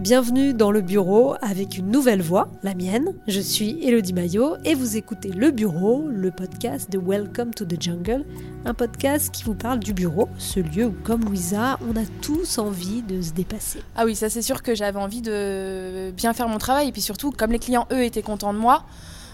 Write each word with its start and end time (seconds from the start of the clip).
Bienvenue 0.00 0.54
dans 0.54 0.70
le 0.70 0.80
bureau 0.80 1.34
avec 1.42 1.76
une 1.76 1.90
nouvelle 1.90 2.22
voix, 2.22 2.48
la 2.62 2.74
mienne. 2.74 3.12
Je 3.28 3.38
suis 3.38 3.78
Elodie 3.86 4.14
Maillot 4.14 4.56
et 4.64 4.74
vous 4.74 4.96
écoutez 4.96 5.28
Le 5.28 5.50
Bureau, 5.50 6.08
le 6.08 6.30
podcast 6.30 6.90
de 6.90 6.96
Welcome 6.98 7.52
to 7.52 7.66
the 7.66 7.78
Jungle, 7.78 8.24
un 8.64 8.72
podcast 8.72 9.30
qui 9.30 9.44
vous 9.44 9.54
parle 9.54 9.78
du 9.78 9.92
bureau, 9.92 10.30
ce 10.38 10.60
lieu 10.60 10.86
où, 10.86 10.94
comme 11.04 11.22
Louisa, 11.26 11.78
on 11.86 11.94
a 11.98 12.06
tous 12.22 12.56
envie 12.56 13.02
de 13.02 13.20
se 13.20 13.32
dépasser. 13.32 13.82
Ah 13.94 14.06
oui, 14.06 14.16
ça 14.16 14.30
c'est 14.30 14.40
sûr 14.40 14.62
que 14.62 14.74
j'avais 14.74 14.98
envie 14.98 15.20
de 15.20 16.10
bien 16.12 16.32
faire 16.32 16.48
mon 16.48 16.58
travail 16.58 16.88
et 16.88 16.92
puis 16.92 17.02
surtout, 17.02 17.30
comme 17.30 17.52
les 17.52 17.58
clients, 17.58 17.86
eux, 17.92 18.04
étaient 18.04 18.22
contents 18.22 18.54
de 18.54 18.58
moi, 18.58 18.84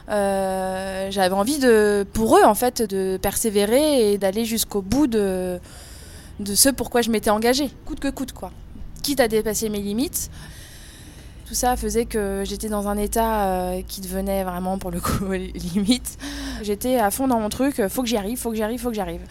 euh, 0.08 1.08
j'avais 1.12 1.34
envie 1.34 1.60
de, 1.60 2.04
pour 2.12 2.38
eux, 2.38 2.44
en 2.44 2.54
fait, 2.54 2.82
de 2.82 3.18
persévérer 3.18 4.12
et 4.12 4.18
d'aller 4.18 4.44
jusqu'au 4.44 4.82
bout 4.82 5.06
de, 5.06 5.60
de 6.40 6.54
ce 6.56 6.70
pourquoi 6.70 7.02
je 7.02 7.10
m'étais 7.10 7.30
engagée, 7.30 7.70
coûte 7.84 8.00
que 8.00 8.08
coûte, 8.08 8.32
quoi. 8.32 8.50
Quitte 9.02 9.20
à 9.20 9.28
dépasser 9.28 9.68
mes 9.68 9.80
limites. 9.80 10.30
Tout 11.46 11.54
ça 11.54 11.76
faisait 11.76 12.04
que 12.04 12.44
j'étais 12.46 12.68
dans 12.68 12.86
un 12.86 12.96
état 12.96 13.46
euh, 13.46 13.82
qui 13.86 14.00
devenait 14.00 14.44
vraiment, 14.44 14.78
pour 14.78 14.90
le 14.90 15.00
coup, 15.00 15.30
limite. 15.32 16.16
J'étais 16.62 16.96
à 16.96 17.10
fond 17.10 17.26
dans 17.26 17.40
mon 17.40 17.48
truc, 17.48 17.86
faut 17.88 18.02
que 18.02 18.08
j'y 18.08 18.16
arrive, 18.16 18.38
faut 18.38 18.50
que 18.50 18.56
j'y 18.56 18.62
arrive, 18.62 18.80
faut 18.80 18.88
que 18.88 18.94
j'y 18.94 19.00
arrive. 19.00 19.22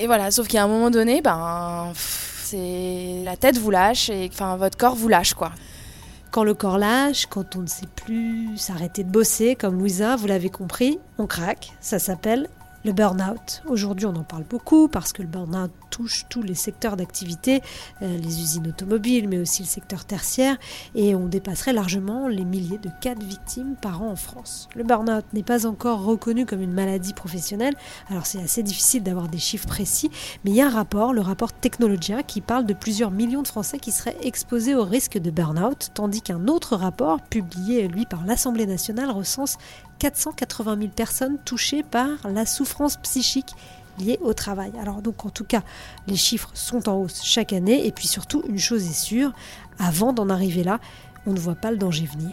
Et 0.00 0.06
voilà, 0.06 0.30
sauf 0.30 0.48
qu'à 0.48 0.62
un 0.62 0.68
moment 0.68 0.90
donné, 0.90 1.20
ben, 1.20 1.92
c'est 1.94 3.22
la 3.24 3.36
tête 3.36 3.58
vous 3.58 3.70
lâche 3.70 4.08
et 4.10 4.30
enfin 4.32 4.56
votre 4.56 4.76
corps 4.76 4.94
vous 4.94 5.08
lâche 5.08 5.34
quoi. 5.34 5.52
Quand 6.30 6.44
le 6.44 6.54
corps 6.54 6.78
lâche, 6.78 7.26
quand 7.26 7.56
on 7.56 7.60
ne 7.60 7.66
sait 7.66 7.86
plus 7.94 8.56
s'arrêter 8.56 9.04
de 9.04 9.10
bosser, 9.10 9.54
comme 9.54 9.78
Louisa, 9.78 10.16
vous 10.16 10.26
l'avez 10.26 10.50
compris, 10.50 10.98
on 11.18 11.26
craque. 11.26 11.72
Ça 11.80 11.98
s'appelle 11.98 12.48
le 12.84 12.92
burn-out. 12.92 13.62
Aujourd'hui, 13.66 14.06
on 14.06 14.14
en 14.14 14.24
parle 14.24 14.44
beaucoup 14.44 14.88
parce 14.88 15.12
que 15.12 15.22
le 15.22 15.28
burn-out 15.28 15.70
touche 15.90 16.26
tous 16.28 16.42
les 16.42 16.54
secteurs 16.54 16.96
d'activité, 16.96 17.62
euh, 18.02 18.18
les 18.18 18.40
usines 18.40 18.68
automobiles, 18.68 19.28
mais 19.28 19.38
aussi 19.38 19.62
le 19.62 19.68
secteur 19.68 20.04
tertiaire, 20.04 20.56
et 20.94 21.14
on 21.14 21.26
dépasserait 21.26 21.72
largement 21.72 22.28
les 22.28 22.44
milliers 22.44 22.78
de 22.78 22.90
cas 23.00 23.14
de 23.14 23.24
victimes 23.24 23.76
par 23.80 24.02
an 24.02 24.10
en 24.10 24.16
France. 24.16 24.68
Le 24.74 24.84
burn-out 24.84 25.24
n'est 25.32 25.42
pas 25.42 25.66
encore 25.66 26.04
reconnu 26.04 26.44
comme 26.46 26.60
une 26.60 26.72
maladie 26.72 27.14
professionnelle, 27.14 27.74
alors 28.10 28.26
c'est 28.26 28.42
assez 28.42 28.62
difficile 28.62 29.02
d'avoir 29.02 29.28
des 29.28 29.38
chiffres 29.38 29.66
précis, 29.66 30.10
mais 30.44 30.50
il 30.50 30.56
y 30.56 30.60
a 30.60 30.66
un 30.66 30.70
rapport, 30.70 31.14
le 31.14 31.20
rapport 31.20 31.52
Technologia, 31.52 32.22
qui 32.22 32.40
parle 32.40 32.66
de 32.66 32.74
plusieurs 32.74 33.10
millions 33.10 33.42
de 33.42 33.48
Français 33.48 33.78
qui 33.78 33.92
seraient 33.92 34.16
exposés 34.22 34.74
au 34.74 34.84
risque 34.84 35.18
de 35.18 35.30
burn-out, 35.30 35.90
tandis 35.94 36.20
qu'un 36.20 36.48
autre 36.48 36.76
rapport, 36.76 37.22
publié 37.22 37.88
lui 37.88 38.04
par 38.04 38.26
l'Assemblée 38.26 38.66
nationale, 38.66 39.10
recense 39.10 39.56
480 39.98 40.76
000 40.78 40.88
personnes 40.88 41.38
touchées 41.44 41.82
par 41.82 42.08
la 42.28 42.46
souffrance 42.46 42.96
psychique 42.98 43.54
liée 43.98 44.18
au 44.22 44.32
travail. 44.32 44.72
Alors 44.80 45.02
donc 45.02 45.24
en 45.24 45.30
tout 45.30 45.44
cas, 45.44 45.62
les 46.06 46.16
chiffres 46.16 46.50
sont 46.54 46.88
en 46.88 46.96
hausse 46.96 47.22
chaque 47.22 47.52
année 47.52 47.86
et 47.86 47.92
puis 47.92 48.08
surtout 48.08 48.42
une 48.48 48.58
chose 48.58 48.84
est 48.88 48.92
sûre, 48.92 49.32
avant 49.78 50.12
d'en 50.12 50.28
arriver 50.28 50.64
là, 50.64 50.80
on 51.26 51.32
ne 51.32 51.38
voit 51.38 51.54
pas 51.54 51.70
le 51.70 51.76
danger 51.76 52.06
venir. 52.06 52.32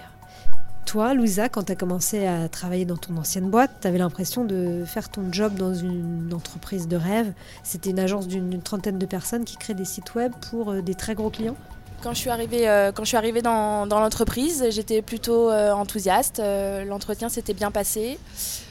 Toi, 0.86 1.14
Louisa, 1.14 1.48
quand 1.48 1.64
tu 1.64 1.72
as 1.72 1.76
commencé 1.76 2.26
à 2.26 2.50
travailler 2.50 2.86
dans 2.86 2.98
ton 2.98 3.16
ancienne 3.16 3.50
boîte, 3.50 3.72
tu 3.81 3.88
avais 3.88 4.00
l'impression 4.00 4.44
de 4.44 4.84
faire 4.86 5.09
ton 5.09 5.31
job 5.31 5.53
dans 5.56 5.73
une 5.73 6.34
entreprise 6.34 6.88
de 6.88 6.98
rêve. 6.98 7.31
C'était 7.64 7.92
une 7.92 8.00
agence 8.00 8.28
d'une 8.28 8.62
trentaine 8.62 8.98
de 8.98 9.06
personnes 9.06 9.46
qui 9.46 9.58
crée 9.58 9.73
des 9.73 9.86
sites 9.86 10.16
web 10.16 10.34
pour 10.50 10.72
euh, 10.72 10.81
des 10.81 10.96
très 10.96 11.16
gros 11.16 11.30
clients? 11.30 11.56
Quand 12.02 12.14
je 12.14 12.20
suis 12.20 12.30
arrivée, 12.30 12.68
euh, 12.68 12.92
quand 12.92 13.04
je 13.04 13.10
suis 13.10 13.18
arrivée 13.18 13.42
dans, 13.42 13.86
l'entreprise, 13.86 14.66
j'étais 14.70 15.02
plutôt 15.02 15.50
euh, 15.50 15.72
enthousiaste. 15.72 16.40
Euh, 16.40 16.84
l'entretien 16.84 17.30
s'était 17.30 17.54
bien 17.54 17.72
passé. 17.72 18.20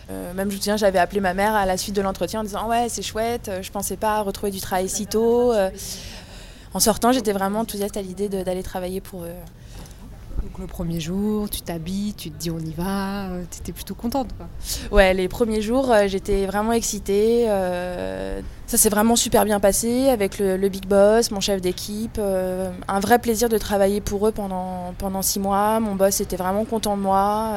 même 0.09 0.51
je 0.51 0.57
me 0.57 0.61
souviens, 0.61 0.77
j'avais 0.77 0.99
appelé 0.99 1.21
ma 1.21 1.35
mère 1.35 1.55
à 1.55 1.67
la 1.67 1.77
suite 1.77 1.95
de 1.95 2.03
l'entretien 2.03 2.41
en 2.41 2.45
disant 2.45 2.69
ouais 2.69 2.89
c'est 2.89 3.03
chouette, 3.03 3.51
je 3.63 3.71
pensais 3.71 3.97
pas 3.97 4.23
retrouver 4.23 4.51
du 4.51 4.61
travail 4.61 4.89
si 4.89 5.07
tôt. 5.07 5.53
en 6.75 6.81
sortant, 6.81 7.13
j'étais 7.13 7.33
vraiment 7.33 7.61
enthousiaste 7.61 7.97
à 7.97 8.03
l'idée 8.03 8.29
d'aller 8.29 8.63
travailler 8.63 9.01
pour 9.01 9.23
eux. 9.25 9.35
Donc 10.51 10.59
le 10.59 10.67
premier 10.67 10.99
jour, 10.99 11.49
tu 11.49 11.61
t'habilles, 11.61 12.13
tu 12.15 12.29
te 12.33 12.37
dis 12.37 12.51
on 12.51 12.59
y 12.59 12.73
va, 12.73 13.29
euh, 13.29 13.45
tu 13.49 13.61
étais 13.61 13.71
plutôt 13.71 13.95
contente 13.95 14.31
quoi. 14.37 14.49
Ouais, 14.91 15.15
les 15.15 15.29
premiers 15.29 15.63
jours, 15.63 15.93
euh, 15.93 16.09
j'étais 16.09 16.45
vraiment 16.45 16.73
excitée. 16.73 17.45
Euh, 17.49 18.41
ça 18.67 18.77
s'est 18.77 18.89
vraiment 18.89 19.15
super 19.15 19.45
bien 19.45 19.61
passé 19.61 20.09
avec 20.09 20.41
le, 20.41 20.69
big 20.69 20.87
boss, 20.89 21.31
mon 21.31 21.39
chef 21.39 21.61
d'équipe. 21.61 22.19
un 22.19 23.01
vrai 23.01 23.21
plaisir 23.21 23.49
de 23.49 23.59
travailler 23.59 24.01
pour 24.01 24.27
eux 24.27 24.33
pendant, 24.33 24.93
pendant 24.99 25.23
six 25.23 25.39
mois. 25.39 25.79
Mon 25.79 25.95
boss 25.95 26.21
était 26.21 26.37
vraiment 26.37 26.65
content 26.65 26.97
de 26.97 27.03
moi. 27.03 27.55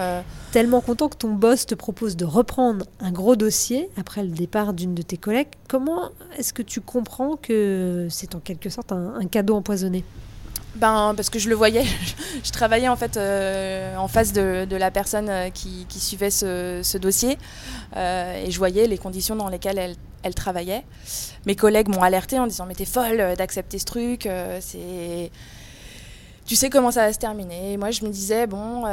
Tellement 0.51 0.81
content 0.81 1.09
que 1.09 1.17
ton 1.17 1.33
boss 1.33 1.65
te 1.65 1.75
propose 1.75 2.15
de 2.15 2.25
reprendre 2.25 2.85
un 2.99 3.11
gros 3.11 3.35
dossier 3.35 3.89
après 3.97 4.23
le 4.23 4.29
départ 4.29 4.73
d'une 4.73 4.93
de 4.93 5.01
tes 5.01 5.17
collègues. 5.17 5.49
Comment 5.67 6.09
est-ce 6.37 6.53
que 6.53 6.61
tu 6.63 6.81
comprends 6.81 7.37
que 7.37 8.07
c'est 8.09 8.35
en 8.35 8.39
quelque 8.39 8.69
sorte 8.69 8.91
un 8.91 9.25
cadeau 9.25 9.55
empoisonné? 9.55 10.03
Ben, 10.75 11.13
parce 11.15 11.29
que 11.29 11.37
je 11.37 11.49
le 11.49 11.55
voyais, 11.55 11.85
je 12.43 12.51
travaillais 12.51 12.87
en 12.87 12.95
fait 12.95 13.17
euh, 13.17 13.95
en 13.95 14.07
face 14.07 14.33
de, 14.33 14.75
la 14.75 14.89
personne 14.89 15.29
euh, 15.29 15.49
qui, 15.49 15.85
suivait 15.89 16.31
ce, 16.31 16.97
dossier 16.97 17.37
euh, 17.95 18.43
et 18.43 18.49
je 18.49 18.57
voyais 18.57 18.87
les 18.87 18.97
conditions 18.97 19.35
dans 19.35 19.49
lesquelles 19.49 19.95
elle, 20.23 20.35
travaillait. 20.35 20.83
Mes 21.45 21.55
collègues 21.55 21.89
m'ont 21.89 22.01
alerté 22.01 22.39
en 22.39 22.47
disant 22.47 22.65
mais 22.65 22.73
t'es 22.73 22.85
folle 22.85 23.35
d'accepter 23.37 23.77
ce 23.77 23.85
truc, 23.85 24.27
tu 26.45 26.57
sais 26.57 26.69
comment 26.69 26.91
ça 26.91 27.05
va 27.05 27.13
se 27.13 27.19
terminer. 27.19 27.73
Et 27.73 27.77
moi, 27.77 27.91
je 27.91 28.03
me 28.03 28.09
disais, 28.09 28.47
bon, 28.47 28.83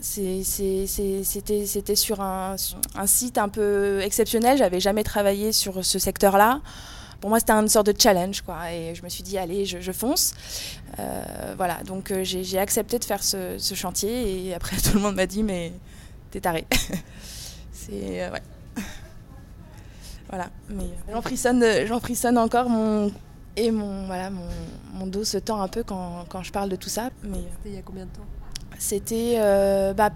c'était 0.00 0.86
sur 1.96 2.20
un, 2.20 2.56
un, 2.94 3.06
site 3.06 3.38
un 3.38 3.48
peu 3.48 4.00
exceptionnel. 4.02 4.58
J'avais 4.58 4.80
jamais 4.80 5.02
travaillé 5.02 5.52
sur 5.52 5.82
ce 5.84 5.98
secteur-là 5.98 6.60
pour 7.20 7.28
moi, 7.28 7.38
c'était 7.38 7.52
une 7.52 7.68
sorte 7.68 7.86
de 7.86 7.94
challenge, 7.98 8.40
quoi. 8.40 8.72
Et 8.72 8.94
je 8.94 9.02
me 9.02 9.08
suis 9.08 9.22
dit, 9.22 9.36
allez, 9.36 9.66
je, 9.66 9.92
fonce. 9.92 10.34
Euh, 10.98 11.54
voilà, 11.56 11.82
donc 11.84 12.10
euh, 12.10 12.24
j'ai 12.24 12.58
accepté 12.58 12.98
de 12.98 13.04
faire 13.04 13.22
ce, 13.22 13.58
chantier. 13.74 14.46
Et 14.48 14.54
après, 14.54 14.76
tout 14.84 14.94
le 14.94 15.00
monde 15.00 15.16
m'a 15.16 15.26
dit, 15.26 15.42
mais 15.42 15.72
t'es 16.30 16.40
taré. 16.40 16.66
C'est. 17.72 18.22
Euh, 18.22 18.30
ouais. 18.32 18.42
Voilà, 20.30 20.48
mais 20.68 20.88
j'en 21.12 21.22
frissonne, 21.22 21.64
frissonne 22.00 22.38
encore. 22.38 22.68
Mon, 22.68 23.12
et 23.56 23.70
mon, 23.72 24.06
voilà, 24.06 24.30
mon, 24.30 24.46
mon, 24.94 25.06
dos 25.06 25.24
se 25.24 25.38
tend 25.38 25.60
un 25.60 25.66
peu 25.66 25.82
quand, 25.82 26.24
quand 26.28 26.42
je 26.42 26.52
parle 26.52 26.68
de 26.68 26.76
tout 26.76 26.88
ça. 26.88 27.10
Mais 27.24 27.38
C'était 27.38 27.68
il 27.68 27.74
y 27.74 27.78
a 27.78 27.82
combien 27.82 28.04
de 28.04 28.10
temps? 28.10 28.26
C'était 28.78 29.92
bah, 29.94 30.10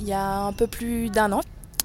il 0.00 0.08
y 0.08 0.12
a 0.12 0.40
un 0.40 0.52
peu 0.52 0.66
plus 0.66 1.10
d'un 1.10 1.30
an. 1.30 1.42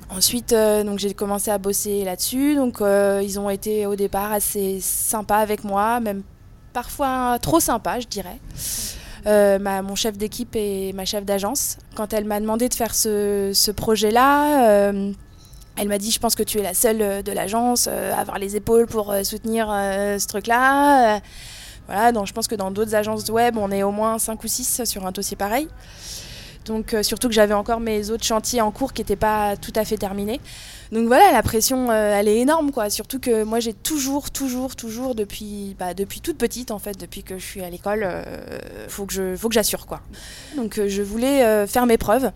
Ensuite, 0.10 0.54
euh, 0.54 0.84
donc 0.84 1.00
j'ai 1.00 1.14
commencé 1.14 1.52
à 1.52 1.58
bosser 1.58 2.04
là-dessus. 2.06 2.56
Donc, 2.56 2.82
euh, 2.82 3.22
ils 3.24 3.40
ont 3.40 3.50
été 3.50 3.86
au 3.86 3.96
départ 3.96 4.32
assez 4.32 4.80
sympas 4.80 5.38
avec 5.38 5.64
moi, 5.64 6.00
même 6.00 6.24
parfois 6.74 7.38
trop 7.42 7.60
sympas, 7.60 8.00
je 8.00 8.08
dirais. 8.08 8.40
Euh, 9.26 9.60
mon 9.82 9.96
chef 9.96 10.18
d'équipe 10.18 10.56
et 10.56 10.94
ma 10.94 11.04
chef 11.04 11.26
d'agence, 11.26 11.78
quand 11.96 12.14
elle 12.14 12.24
m'a 12.24 12.40
demandé 12.40 12.70
de 12.70 12.74
faire 12.74 12.96
ce, 12.96 13.52
ce 13.54 13.72
projet-là, 13.72 14.92
elle 15.76 15.88
m'a 15.90 15.98
dit 15.98 16.12
Je 16.12 16.20
pense 16.20 16.36
que 16.36 16.44
tu 16.44 16.60
es 16.60 16.64
la 16.64 16.74
seule 16.74 17.24
de 17.24 17.32
l'agence 17.34 17.88
à 17.88 18.18
avoir 18.18 18.40
les 18.40 18.56
épaules 18.56 18.88
pour 18.88 19.14
soutenir 19.24 19.68
ce 19.68 20.28
truc-là. 20.28 21.20
voilà, 21.88 22.14
donc 22.14 22.28
je 22.28 22.34
pense 22.34 22.48
que 22.48 22.56
dans 22.56 22.72
d'autres 22.72 22.96
agences 22.96 23.28
web, 23.30 23.58
on 23.58 23.70
est 23.72 23.84
au 23.84 23.92
moins 23.92 24.18
5 24.18 24.42
ou 24.42 24.48
6 24.48 24.86
sur 24.86 25.06
un 25.06 25.12
dossier 25.12 25.36
pareil. 25.36 25.68
Donc 26.68 26.94
euh, 26.94 27.02
surtout 27.02 27.30
que 27.30 27.34
j'avais 27.34 27.54
encore 27.54 27.80
mes 27.80 28.12
autres 28.12 28.24
chantiers 28.24 28.62
en 28.62 28.72
cours 28.72 28.94
qui 28.94 29.02
n'étaient 29.02 29.16
pas 29.16 29.56
tout 29.58 29.74
à 29.76 29.86
fait 29.86 29.98
terminés. 29.98 30.40
Donc 30.92 31.08
voilà, 31.08 31.32
la 31.32 31.42
pression, 31.42 31.90
euh, 31.90 32.18
elle 32.18 32.28
est 32.28 32.38
énorme, 32.38 32.72
quoi. 32.72 32.90
Surtout 32.90 33.20
que 33.20 33.44
moi, 33.44 33.60
j'ai 33.60 33.74
toujours, 33.74 34.32
toujours, 34.32 34.76
toujours, 34.76 35.16
depuis, 35.16 35.76
bah, 35.80 35.94
depuis 35.94 36.22
toute 36.22 36.38
petite, 36.38 36.72
en 36.72 36.80
fait, 36.80 36.98
depuis 37.00 37.24
que 37.24 37.40
je 37.40 37.46
suis 37.46 37.62
à 37.62 37.70
l'école, 37.70 38.04
euh, 38.04 38.24
faut 38.88 39.06
que 39.06 39.14
je, 39.14 39.36
faut 39.36 39.48
que 39.50 39.54
j'assure, 39.54 39.86
quoi. 39.86 40.02
Donc 40.56 40.80
je 40.86 41.02
voulais 41.02 41.68
faire 41.68 41.86
mes 41.86 41.98
preuves. 41.98 42.32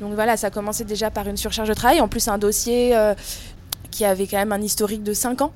Donc 0.00 0.14
voilà, 0.14 0.36
ça 0.36 0.48
a 0.48 0.50
commencé 0.50 0.84
déjà 0.84 1.10
par 1.10 1.28
une 1.28 1.36
surcharge 1.36 1.68
de 1.68 1.74
travail. 1.74 2.00
En 2.00 2.08
plus, 2.08 2.28
un 2.28 2.38
dossier 2.38 2.96
qui 3.90 4.04
avait 4.04 4.26
quand 4.26 4.38
même 4.38 4.52
un 4.52 4.62
historique 4.62 5.02
de 5.02 5.12
5 5.12 5.42
ans. 5.42 5.52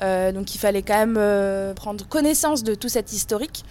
donc 0.00 0.54
il 0.54 0.58
fallait 0.58 0.82
quand 0.82 1.06
même 1.06 1.74
prendre 1.74 2.06
connaissance 2.06 2.62
de 2.62 2.74
tout 2.74 2.88
cet 2.88 3.12
historique. 3.12 3.64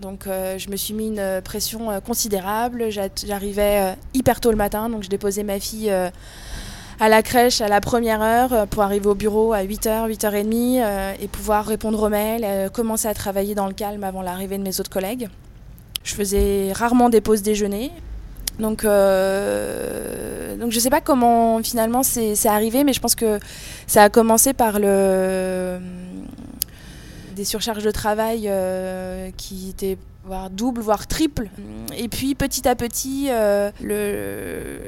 Donc 0.00 0.26
euh, 0.26 0.58
je 0.58 0.68
me 0.70 0.76
suis 0.76 0.94
mis 0.94 1.08
une 1.08 1.18
euh, 1.18 1.40
pression 1.40 1.90
euh, 1.90 2.00
considérable. 2.00 2.86
J'arrivais 2.90 3.96
hyper 4.14 4.40
tôt 4.40 4.50
le 4.50 4.56
matin, 4.56 4.88
donc 4.88 5.02
je 5.02 5.08
déposais 5.08 5.42
ma 5.42 5.58
fille 5.60 5.90
à 6.98 7.08
la 7.08 7.22
crèche 7.22 7.60
à 7.60 7.68
la 7.68 7.80
première 7.80 8.22
heure 8.22 8.66
pour 8.68 8.82
arriver 8.82 9.06
au 9.06 9.14
bureau 9.14 9.52
à 9.52 9.62
8h, 9.62 10.08
8h30 10.10 11.16
et 11.20 11.28
pouvoir 11.28 11.66
répondre 11.66 12.02
aux 12.02 12.08
mails, 12.08 12.70
commencer 12.70 13.06
à 13.08 13.14
travailler 13.14 13.54
dans 13.54 13.66
le 13.66 13.74
calme 13.74 14.02
avant 14.04 14.22
l'arrivée 14.22 14.58
de 14.58 14.62
mes 14.62 14.80
autres 14.80 14.90
collègues. 14.90 15.28
Je 16.04 16.14
faisais 16.14 16.72
rarement 16.72 17.10
des 17.10 17.20
pauses 17.20 17.42
déjeuner. 17.42 17.90
Donc 18.58 18.80
je 18.82 20.54
ne 20.64 20.70
sais 20.70 20.90
pas 20.90 21.02
comment 21.02 21.62
finalement 21.62 22.02
c'est 22.02 22.46
arrivé, 22.46 22.84
mais 22.84 22.94
je 22.94 23.00
pense 23.00 23.14
que 23.14 23.38
ça 23.86 24.04
a 24.04 24.08
commencé 24.08 24.54
par 24.54 24.78
le 24.78 25.78
des 27.36 27.44
surcharges 27.44 27.84
de 27.84 27.90
travail 27.90 28.50
qui 29.36 29.70
étaient 29.70 29.98
voire 30.24 30.50
double, 30.50 30.80
voire 30.80 31.06
triple. 31.06 31.48
Et 31.96 32.08
puis 32.08 32.34
petit 32.34 32.66
à 32.66 32.74
petit, 32.74 33.28
le, 33.80 34.80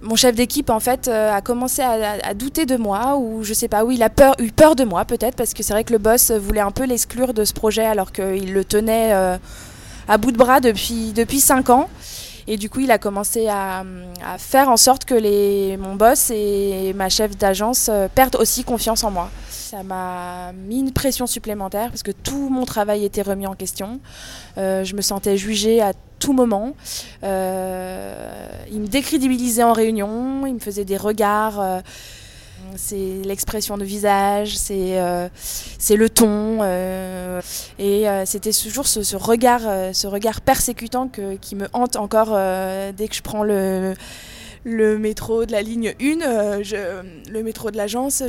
mon 0.00 0.16
chef 0.16 0.34
d'équipe 0.34 0.70
en 0.70 0.80
fait 0.80 1.08
a 1.08 1.40
commencé 1.42 1.82
à, 1.82 2.32
douter 2.32 2.64
de 2.64 2.76
moi 2.76 3.16
ou 3.18 3.42
je 3.42 3.52
sais 3.52 3.68
pas, 3.68 3.84
où 3.84 3.90
il 3.90 4.02
a 4.02 4.08
peur, 4.08 4.34
eu 4.38 4.50
peur 4.50 4.76
de 4.76 4.84
moi 4.84 5.04
peut-être 5.04 5.36
parce 5.36 5.52
que 5.52 5.62
c'est 5.62 5.74
vrai 5.74 5.84
que 5.84 5.92
le 5.92 5.98
boss 5.98 6.30
voulait 6.30 6.60
un 6.60 6.70
peu 6.70 6.84
l'exclure 6.84 7.34
de 7.34 7.44
ce 7.44 7.52
projet 7.52 7.84
alors 7.84 8.12
qu'il 8.12 8.52
le 8.54 8.64
tenait 8.64 9.12
à 9.12 10.18
bout 10.18 10.32
de 10.32 10.38
bras 10.38 10.60
depuis 10.60 11.12
depuis 11.12 11.40
cinq 11.40 11.68
ans. 11.68 11.88
Et 12.50 12.56
du 12.56 12.70
coup, 12.70 12.80
il 12.80 12.90
a 12.90 12.96
commencé 12.96 13.46
à, 13.46 13.84
faire 14.38 14.70
en 14.70 14.78
sorte 14.78 15.04
que 15.04 15.14
les, 15.14 15.76
mon 15.76 15.96
boss 15.96 16.30
et 16.30 16.94
ma 16.96 17.10
chef 17.10 17.36
d'agence 17.36 17.90
euh, 17.90 18.08
perdent 18.12 18.36
aussi 18.36 18.64
confiance 18.64 19.04
en 19.04 19.10
moi. 19.10 19.28
Ça 19.50 19.82
m'a 19.82 20.52
mis 20.54 20.80
une 20.80 20.92
pression 20.92 21.26
supplémentaire 21.26 21.90
parce 21.90 22.02
que 22.02 22.10
tout 22.10 22.48
mon 22.48 22.64
travail 22.64 23.04
était 23.04 23.20
remis 23.20 23.46
en 23.46 23.54
question. 23.54 24.00
Euh, 24.56 24.82
je 24.82 24.96
me 24.96 25.02
sentais 25.02 25.36
jugée 25.36 25.82
à 25.82 25.92
tout 26.18 26.32
moment. 26.32 26.72
Euh, 27.22 28.48
il 28.72 28.80
me 28.80 28.86
décrédibilisait 28.86 29.62
en 29.62 29.74
réunion, 29.74 30.46
il 30.46 30.54
me 30.54 30.58
faisait 30.58 30.86
des 30.86 30.96
regards 30.96 31.82
c'est 32.76 33.22
l'expression 33.24 33.76
de 33.76 33.84
visage, 33.84 34.56
c'est 34.56 35.00
euh, 35.00 35.28
le 35.90 36.08
ton. 36.08 36.58
Euh, 36.62 37.40
et 37.78 38.08
euh, 38.08 38.24
c'était 38.26 38.52
toujours 38.52 38.86
ce, 38.86 39.16
regard, 39.16 39.62
ce 39.94 40.06
regard 40.06 40.40
persécutant 40.40 41.10
qui 41.40 41.56
me 41.56 41.68
hante 41.72 41.96
encore 41.96 42.30
dès 42.92 43.08
que 43.08 43.14
je 43.14 43.22
prends 43.22 43.42
le, 43.42 43.94
le 44.64 44.98
métro 44.98 45.44
de 45.46 45.52
la 45.52 45.62
ligne 45.62 45.94
1, 46.00 46.60
le 47.30 47.42
métro 47.42 47.70
de 47.70 47.76
l'agence. 47.76 48.22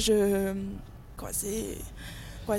Quoi, 1.18 1.30
c'est, 1.34 1.78
quoi, 2.46 2.58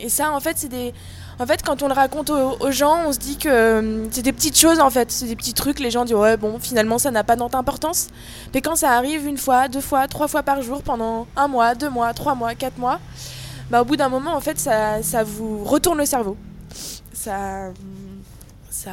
et 0.00 0.08
ça, 0.08 0.32
en 0.32 0.40
fait, 0.40 0.56
c'est 0.56 0.68
des 0.68 0.92
en 1.38 1.46
fait, 1.46 1.62
quand 1.62 1.82
on 1.82 1.88
le 1.88 1.94
raconte 1.94 2.30
aux, 2.30 2.70
gens, 2.70 3.06
on 3.06 3.12
se 3.12 3.18
dit 3.18 3.36
que 3.36 3.48
euh, 3.48 4.10
c'est 4.10 4.22
des 4.22 4.32
petites 4.32 4.58
choses 4.58 4.80
en 4.80 4.88
fait, 4.88 5.12
c'est 5.12 5.26
des 5.26 5.36
petits 5.36 5.52
trucs. 5.52 5.80
Les 5.80 5.90
gens 5.90 6.04
disent 6.04 6.14
ouais, 6.14 6.36
bon, 6.38 6.58
finalement, 6.58 6.98
ça 6.98 7.10
n'a 7.10 7.24
pas 7.24 7.36
d'importance. 7.36 8.08
Mais 8.54 8.62
quand 8.62 8.76
ça 8.76 8.92
arrive 8.92 9.26
une 9.26 9.36
fois, 9.36 9.68
deux 9.68 9.82
fois, 9.82 10.08
trois 10.08 10.28
fois 10.28 10.42
par 10.42 10.62
jour 10.62 10.82
pendant 10.82 11.26
un 11.36 11.48
mois, 11.48 11.74
deux 11.74 11.90
mois, 11.90 12.14
trois 12.14 12.34
mois, 12.34 12.54
quatre 12.54 12.78
mois, 12.78 13.00
bah, 13.70 13.82
au 13.82 13.84
bout 13.84 13.96
d'un 13.96 14.08
moment, 14.08 14.34
en 14.34 14.40
fait, 14.40 14.58
ça, 14.58 15.02
ça 15.02 15.24
vous 15.24 15.62
retourne 15.62 15.98
le 15.98 16.06
cerveau. 16.06 16.38
Ça, 17.12 17.70
ça, 18.70 18.92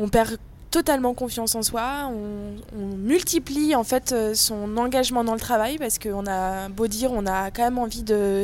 on 0.00 0.08
perd 0.08 0.38
totalement 0.70 1.14
confiance 1.14 1.54
en 1.54 1.62
soi, 1.62 2.10
on, 2.12 2.96
multiplie 2.96 3.74
en 3.74 3.84
fait 3.84 4.12
euh, 4.12 4.34
son 4.34 4.76
engagement 4.76 5.24
dans 5.24 5.34
le 5.34 5.40
travail 5.40 5.78
parce 5.78 5.98
qu'on 5.98 6.26
a 6.26 6.68
beau 6.68 6.86
dire, 6.86 7.10
on 7.12 7.26
a 7.26 7.50
quand 7.50 7.62
même 7.62 7.78
envie 7.78 8.02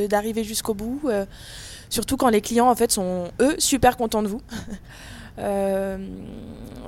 d'arriver 0.08 0.43
jusqu'au 0.43 0.75
bout, 0.75 1.00
euh, 1.05 1.25
surtout 1.88 2.17
quand 2.17 2.28
les 2.28 2.40
clients 2.40 2.69
en 2.69 2.75
fait 2.75 2.90
sont 2.90 3.28
eux 3.40 3.55
super 3.58 3.96
contents 3.96 4.23
de 4.23 4.28
vous. 4.28 4.43
Euh, 5.38 5.99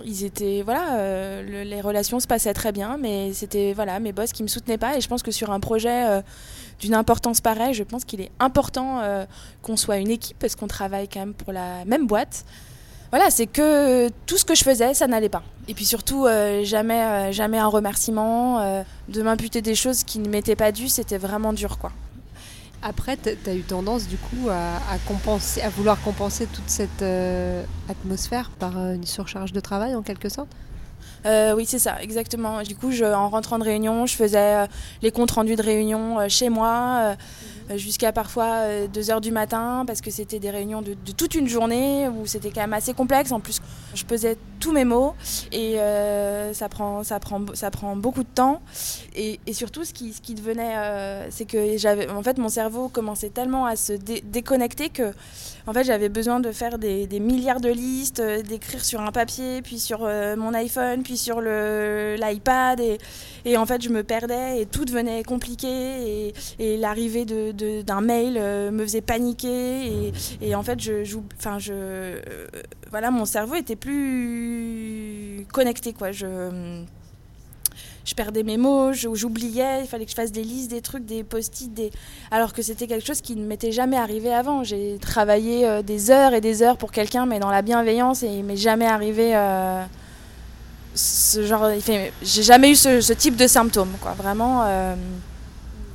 ils 0.07 0.25
étaient 0.25 0.63
voilà, 0.65 1.43
les 1.43 1.81
relations 1.83 2.19
se 2.19 2.27
passaient 2.27 2.55
très 2.55 2.73
bien, 2.73 2.97
mais 2.97 3.35
c'était 3.35 3.75
voilà 3.75 4.01
mes 4.01 4.13
boss 4.13 4.33
qui 4.33 4.43
me 4.43 4.49
soutenaient 4.49 4.79
pas. 4.79 4.97
Et 4.97 5.03
je 5.03 5.07
pense 5.07 5.23
que 5.23 5.31
sur 5.31 5.51
un 5.51 5.61
projet 5.61 6.23
d'une 6.81 6.95
importance 6.95 7.43
pareille, 7.43 7.75
je 7.75 7.83
pense 7.83 8.07
qu'il 8.07 8.23
est 8.23 8.31
important 8.41 9.03
qu'on 9.61 9.77
soit 9.77 9.99
une 9.99 10.09
équipe 10.09 10.39
parce 10.39 10.57
qu'on 10.57 10.67
travaille 10.67 11.09
quand 11.09 11.21
même 11.21 11.35
pour 11.35 11.53
la 11.53 11.85
même 11.85 12.07
boîte 12.07 12.47
voilà, 13.11 13.31
c'est 13.31 13.47
que 13.47 14.09
tout 14.27 14.37
ce 14.37 14.45
que 14.45 14.55
je 14.55 14.63
faisais, 14.63 14.93
ça 14.95 15.07
n'allait 15.07 15.29
pas. 15.29 15.43
Et 15.67 15.75
puis 15.75 15.85
surtout, 15.85 16.27
euh, 16.27 16.65
jamais, 16.65 17.03
euh, 17.03 17.33
jamais 17.33 17.59
un 17.59 17.67
remerciement, 17.67 18.61
euh, 18.61 18.83
de 19.09 19.23
m'imputer 19.23 19.63
des 19.63 19.75
choses 19.75 20.03
qui 20.03 20.19
ne 20.19 20.29
m'étaient 20.29 20.57
pas 20.57 20.73
dues, 20.73 20.89
c'était 20.89 21.19
vraiment 21.19 21.53
dur, 21.53 21.79
quoi. 21.79 21.93
Après, 22.81 23.17
tu 23.17 23.51
as 23.51 23.55
eu 23.55 23.63
tendance 23.63 24.07
du 24.07 24.17
coup 24.17 24.49
à, 24.51 24.99
compenser, 25.09 25.61
à 25.63 25.69
vouloir 25.69 26.01
compenser 26.01 26.47
toute 26.47 26.69
cette 26.69 27.05
atmosphère 27.89 28.51
par 28.51 28.79
une 28.79 29.05
surcharge 29.05 29.53
de 29.53 29.59
travail 29.59 29.97
en 29.97 30.03
quelque 30.03 30.29
sorte? 30.29 30.49
Oui, 31.25 31.67
c'est 31.67 31.81
ça, 31.81 32.01
exactement. 32.01 32.63
Du 32.63 32.77
coup, 32.77 32.93
je, 32.93 33.05
en 33.05 33.31
rentrant 33.31 33.59
de 33.59 33.65
réunion, 33.65 34.07
je 34.07 34.15
faisais 34.15 34.69
les 35.03 35.11
comptes 35.11 35.33
rendus 35.33 35.57
de 35.57 35.63
réunion 35.63 36.29
chez 36.29 36.51
moi. 36.51 37.17
Jusqu'à 37.77 38.13
parfois 38.13 38.87
2 38.93 39.11
euh, 39.11 39.13
heures 39.13 39.21
du 39.21 39.31
matin 39.31 39.85
parce 39.87 40.01
que 40.01 40.11
c'était 40.11 40.39
des 40.39 40.51
réunions 40.51 40.83
de, 40.83 40.95
toute 41.17 41.35
une 41.35 41.49
journée 41.49 42.09
où 42.09 42.27
c'était 42.27 42.51
quand 42.51 42.61
même 42.61 42.73
assez 42.73 42.95
complexe. 42.95 43.33
En 43.33 43.41
plus, 43.41 43.61
je 43.95 44.05
pesais 44.05 44.37
tous 44.61 44.73
mes 44.73 44.85
mots 44.85 45.15
et 45.53 45.79
euh, 45.79 46.53
ça, 46.55 46.69
prend, 46.69 47.03
ça, 47.03 47.21
prend, 47.21 47.45
ça 47.55 47.71
prend 47.71 47.97
beaucoup 47.97 48.23
de 48.23 48.29
temps. 48.29 48.61
Et, 49.15 49.39
surtout, 49.53 49.85
ce 49.85 49.93
qui, 49.93 50.13
ce 50.13 50.21
qui 50.21 50.35
devenait, 50.35 51.29
c'est 51.31 51.45
que 51.45 51.77
j'avais, 51.77 52.09
en 52.09 52.23
fait, 52.23 52.39
mon 52.39 52.49
cerveau 52.49 52.89
commençait 52.89 53.31
tellement 53.31 53.67
à 53.67 53.75
se 53.75 53.93
déconnecter 53.93 54.91
que 54.91 55.13
en 55.67 55.75
fait, 55.75 55.85
j'avais 55.85 56.09
besoin 56.09 56.41
de 56.41 56.51
faire 56.51 56.79
des, 56.79 57.07
milliards 57.21 57.61
de 57.61 57.69
listes, 57.69 58.23
d'écrire 58.23 58.83
sur 58.85 59.01
un 59.01 59.13
papier, 59.13 59.61
puis 59.61 59.79
sur 59.79 60.01
mon 60.37 60.55
iPhone, 60.55 61.03
puis 61.03 61.17
sur 61.17 61.41
l'iPad. 61.41 62.81
Et, 62.81 62.99
et, 63.45 63.57
en 63.57 63.67
fait, 63.67 63.83
je 63.83 63.91
me 63.91 64.03
perdais 64.03 64.63
et 64.63 64.67
tout 64.67 64.85
devenait 64.85 65.23
compliqué. 65.25 66.33
Et 66.59 66.77
l'arrivée 66.79 67.25
de, 67.25 67.53
d'un 67.83 68.01
mail 68.01 68.37
euh, 68.39 68.71
me 68.71 68.83
faisait 68.83 69.01
paniquer 69.01 70.13
et, 70.41 70.55
en 70.55 70.63
fait 70.63 70.81
je, 70.81 71.05
euh, 71.71 72.21
voilà 72.91 73.11
mon 73.11 73.25
cerveau 73.25 73.55
était 73.55 73.77
plus 73.77 75.47
connecté 75.53 75.93
quoi 75.93 76.13
je 76.13 76.85
je 78.05 78.15
perdais 78.15 78.43
mes 78.43 78.57
mots, 78.57 78.95
j'oubliais, 78.95 79.83
il 79.83 79.87
fallait 79.87 80.07
que 80.07 80.11
je 80.11 80.17
fasse 80.17 80.33
des 80.33 80.43
listes, 80.43 80.71
des 80.71 80.81
trucs, 80.81 81.05
des 81.05 81.23
post-it, 81.25 81.75
des... 81.75 81.91
alors 82.31 82.55
que 82.55 82.63
c'était 82.63 82.87
quelque 82.87 83.07
chose 83.07 83.21
qui 83.21 83.37
ne 83.37 83.45
m'était 83.45 83.71
jamais 83.71 83.99
arrivé 83.99 84.33
avant. 84.33 84.65
J'ai 84.65 84.97
travaillé 84.99 85.67
euh, 85.67 85.83
des 85.83 86.11
heures 86.11 86.33
et 86.33 86.41
des 86.41 86.63
heures 86.63 86.79
pour 86.79 86.91
quelqu'un, 86.91 87.27
mais 87.27 87.39
dans 87.39 87.51
la 87.51 87.61
bienveillance, 87.61 88.23
et 88.23 88.29
il 88.29 88.45
m'est 88.45 88.57
jamais 88.57 88.87
arrivé 88.87 89.35
ce 90.95 91.45
genre. 91.45 91.69
J'ai 92.23 92.43
jamais 92.43 92.71
eu 92.71 92.77
ce, 92.77 93.13
type 93.13 93.37
de 93.37 93.47
symptômes, 93.47 93.93
quoi. 94.01 94.13
Vraiment. 94.13 94.65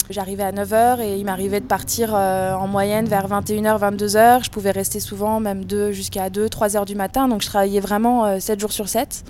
J'arrivais 0.09 0.43
à 0.43 0.51
9h 0.51 0.99
et 0.99 1.15
il 1.15 1.23
m'arrivait 1.23 1.61
de 1.61 1.65
partir 1.65 2.13
euh, 2.13 2.53
en 2.53 2.67
moyenne 2.67 3.05
vers 3.07 3.27
21h, 3.29 3.79
22h. 3.79 4.43
Je 4.43 4.49
pouvais 4.49 4.71
rester 4.71 4.99
souvent 4.99 5.39
même 5.39 5.63
jusqu'à 5.91 6.29
2, 6.29 6.47
3h 6.47 6.85
du 6.85 6.95
matin. 6.95 7.29
Donc 7.29 7.41
je 7.41 7.47
travaillais 7.47 7.79
vraiment 7.79 8.37
7 8.37 8.57
euh, 8.57 8.59
jours 8.59 8.73
sur 8.73 8.89
7. 8.89 9.23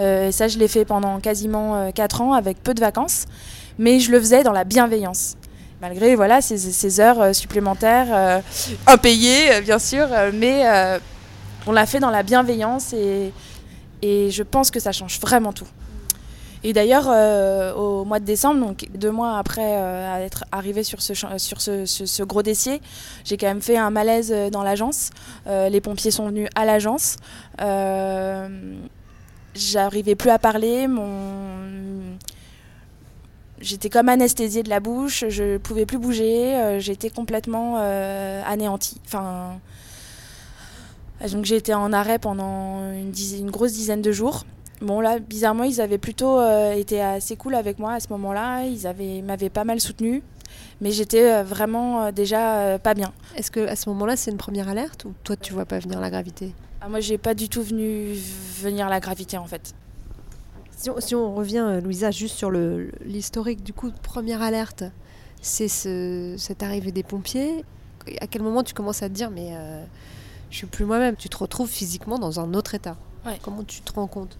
Euh, 0.00 0.28
et 0.28 0.32
ça, 0.32 0.48
je 0.48 0.58
l'ai 0.58 0.66
fait 0.66 0.84
pendant 0.84 1.20
quasiment 1.20 1.92
4 1.92 2.20
ans 2.22 2.32
avec 2.32 2.60
peu 2.60 2.74
de 2.74 2.80
vacances. 2.80 3.26
Mais 3.78 4.00
je 4.00 4.10
le 4.10 4.18
faisais 4.18 4.42
dans 4.42 4.52
la 4.52 4.64
bienveillance. 4.64 5.36
Malgré 5.80 6.16
voilà, 6.16 6.40
ces, 6.40 7.00
heures 7.00 7.34
supplémentaires, 7.34 8.42
impayées 8.86 9.60
bien 9.60 9.78
sûr, 9.78 10.08
mais 10.32 10.64
on 11.66 11.72
l'a 11.72 11.84
fait 11.84 12.00
dans 12.00 12.10
la 12.10 12.22
bienveillance 12.22 12.94
et 12.94 14.30
je 14.30 14.42
pense 14.42 14.70
que 14.70 14.80
ça 14.80 14.92
change 14.92 15.20
vraiment 15.20 15.52
tout. 15.52 15.68
Et 16.66 16.72
d'ailleurs, 16.72 17.06
euh, 17.08 17.72
au 17.74 18.04
mois 18.04 18.18
de 18.18 18.24
décembre, 18.24 18.58
donc 18.58 18.88
deux 18.92 19.12
mois 19.12 19.38
après 19.38 19.78
euh, 19.78 20.24
être 20.24 20.44
arrivé 20.50 20.82
sur 20.82 21.00
ce, 21.00 21.14
sur 21.14 21.60
ce, 21.60 22.22
gros 22.24 22.42
dossier, 22.42 22.82
j'ai 23.22 23.36
quand 23.36 23.46
même 23.46 23.62
fait 23.62 23.76
un 23.76 23.90
malaise 23.90 24.32
euh, 24.34 24.50
dans 24.50 24.64
l'agence. 24.64 25.10
les 25.46 25.80
pompiers 25.80 26.10
sont 26.10 26.26
venus 26.26 26.48
à 26.56 26.64
l'agence. 26.64 27.18
J'arrivais 29.54 30.16
plus 30.16 30.30
à 30.30 30.40
parler. 30.40 30.88
Mon... 30.88 32.18
J'étais 33.60 33.88
comme 33.88 34.08
anesthésiée 34.08 34.64
de 34.64 34.68
la 34.68 34.80
bouche. 34.80 35.24
Je 35.28 35.58
pouvais 35.58 35.86
plus 35.86 35.98
bouger. 35.98 36.80
J'étais 36.80 37.10
complètement 37.10 37.76
anéantie. 38.44 39.00
Enfin, 39.06 39.60
donc 41.30 41.44
j'ai 41.44 41.56
été 41.56 41.74
en 41.74 41.92
arrêt 41.92 42.18
pendant 42.18 42.90
une 42.92 43.52
grosse 43.52 43.72
dizaine 43.72 44.02
de 44.02 44.10
jours. 44.10 44.42
Bon 44.82 45.00
là, 45.00 45.18
bizarrement, 45.18 45.64
ils 45.64 45.80
avaient 45.80 45.98
plutôt 45.98 46.38
euh, 46.38 46.72
été 46.72 47.00
assez 47.00 47.36
cool 47.36 47.54
avec 47.54 47.78
moi 47.78 47.94
à 47.94 48.00
ce 48.00 48.08
moment-là. 48.10 48.64
Ils 48.66 48.86
avaient, 48.86 49.22
m'avaient 49.22 49.48
pas 49.48 49.64
mal 49.64 49.80
soutenu, 49.80 50.22
mais 50.82 50.90
j'étais 50.90 51.32
euh, 51.32 51.42
vraiment 51.42 52.04
euh, 52.04 52.12
déjà 52.12 52.78
pas 52.78 52.92
bien. 52.92 53.12
Est-ce 53.36 53.50
que 53.50 53.66
à 53.66 53.74
ce 53.74 53.88
moment-là, 53.88 54.16
c'est 54.16 54.30
une 54.30 54.36
première 54.36 54.68
alerte 54.68 55.06
ou 55.06 55.14
toi, 55.24 55.36
tu 55.36 55.54
vois 55.54 55.64
pas 55.64 55.78
venir 55.78 55.98
la 55.98 56.10
gravité? 56.10 56.52
Ah, 56.82 56.90
Moi, 56.90 57.00
j'ai 57.00 57.16
pas 57.16 57.32
du 57.32 57.48
tout 57.48 57.62
venu 57.62 58.12
venir 58.60 58.88
la 58.90 59.00
gravité 59.00 59.38
en 59.38 59.46
fait. 59.46 59.74
Si 61.00 61.14
on, 61.14 61.34
revient, 61.34 61.80
Louisa, 61.82 62.10
juste 62.10 62.36
sur 62.36 62.50
l'historique 62.50 63.62
du 63.62 63.72
coup, 63.72 63.90
première 64.02 64.42
alerte, 64.42 64.84
c'est 65.40 65.68
ce, 65.68 66.34
cette 66.36 66.62
arrivée 66.62 66.92
des 66.92 67.02
pompiers. 67.02 67.64
À 68.20 68.26
quel 68.26 68.42
moment 68.42 68.62
tu 68.62 68.74
commences 68.74 69.02
à 69.02 69.08
te 69.08 69.14
dire 69.14 69.30
mais 69.30 69.56
je 70.50 70.56
suis 70.58 70.66
plus 70.66 70.84
moi-même 70.84 71.16
Tu 71.16 71.30
te 71.30 71.36
retrouves 71.38 71.70
physiquement 71.70 72.18
dans 72.18 72.40
un 72.40 72.52
autre 72.52 72.74
état? 72.74 72.96
Comment 73.42 73.64
tu 73.64 73.80
te 73.80 73.92
rends 73.94 74.06
compte? 74.06 74.36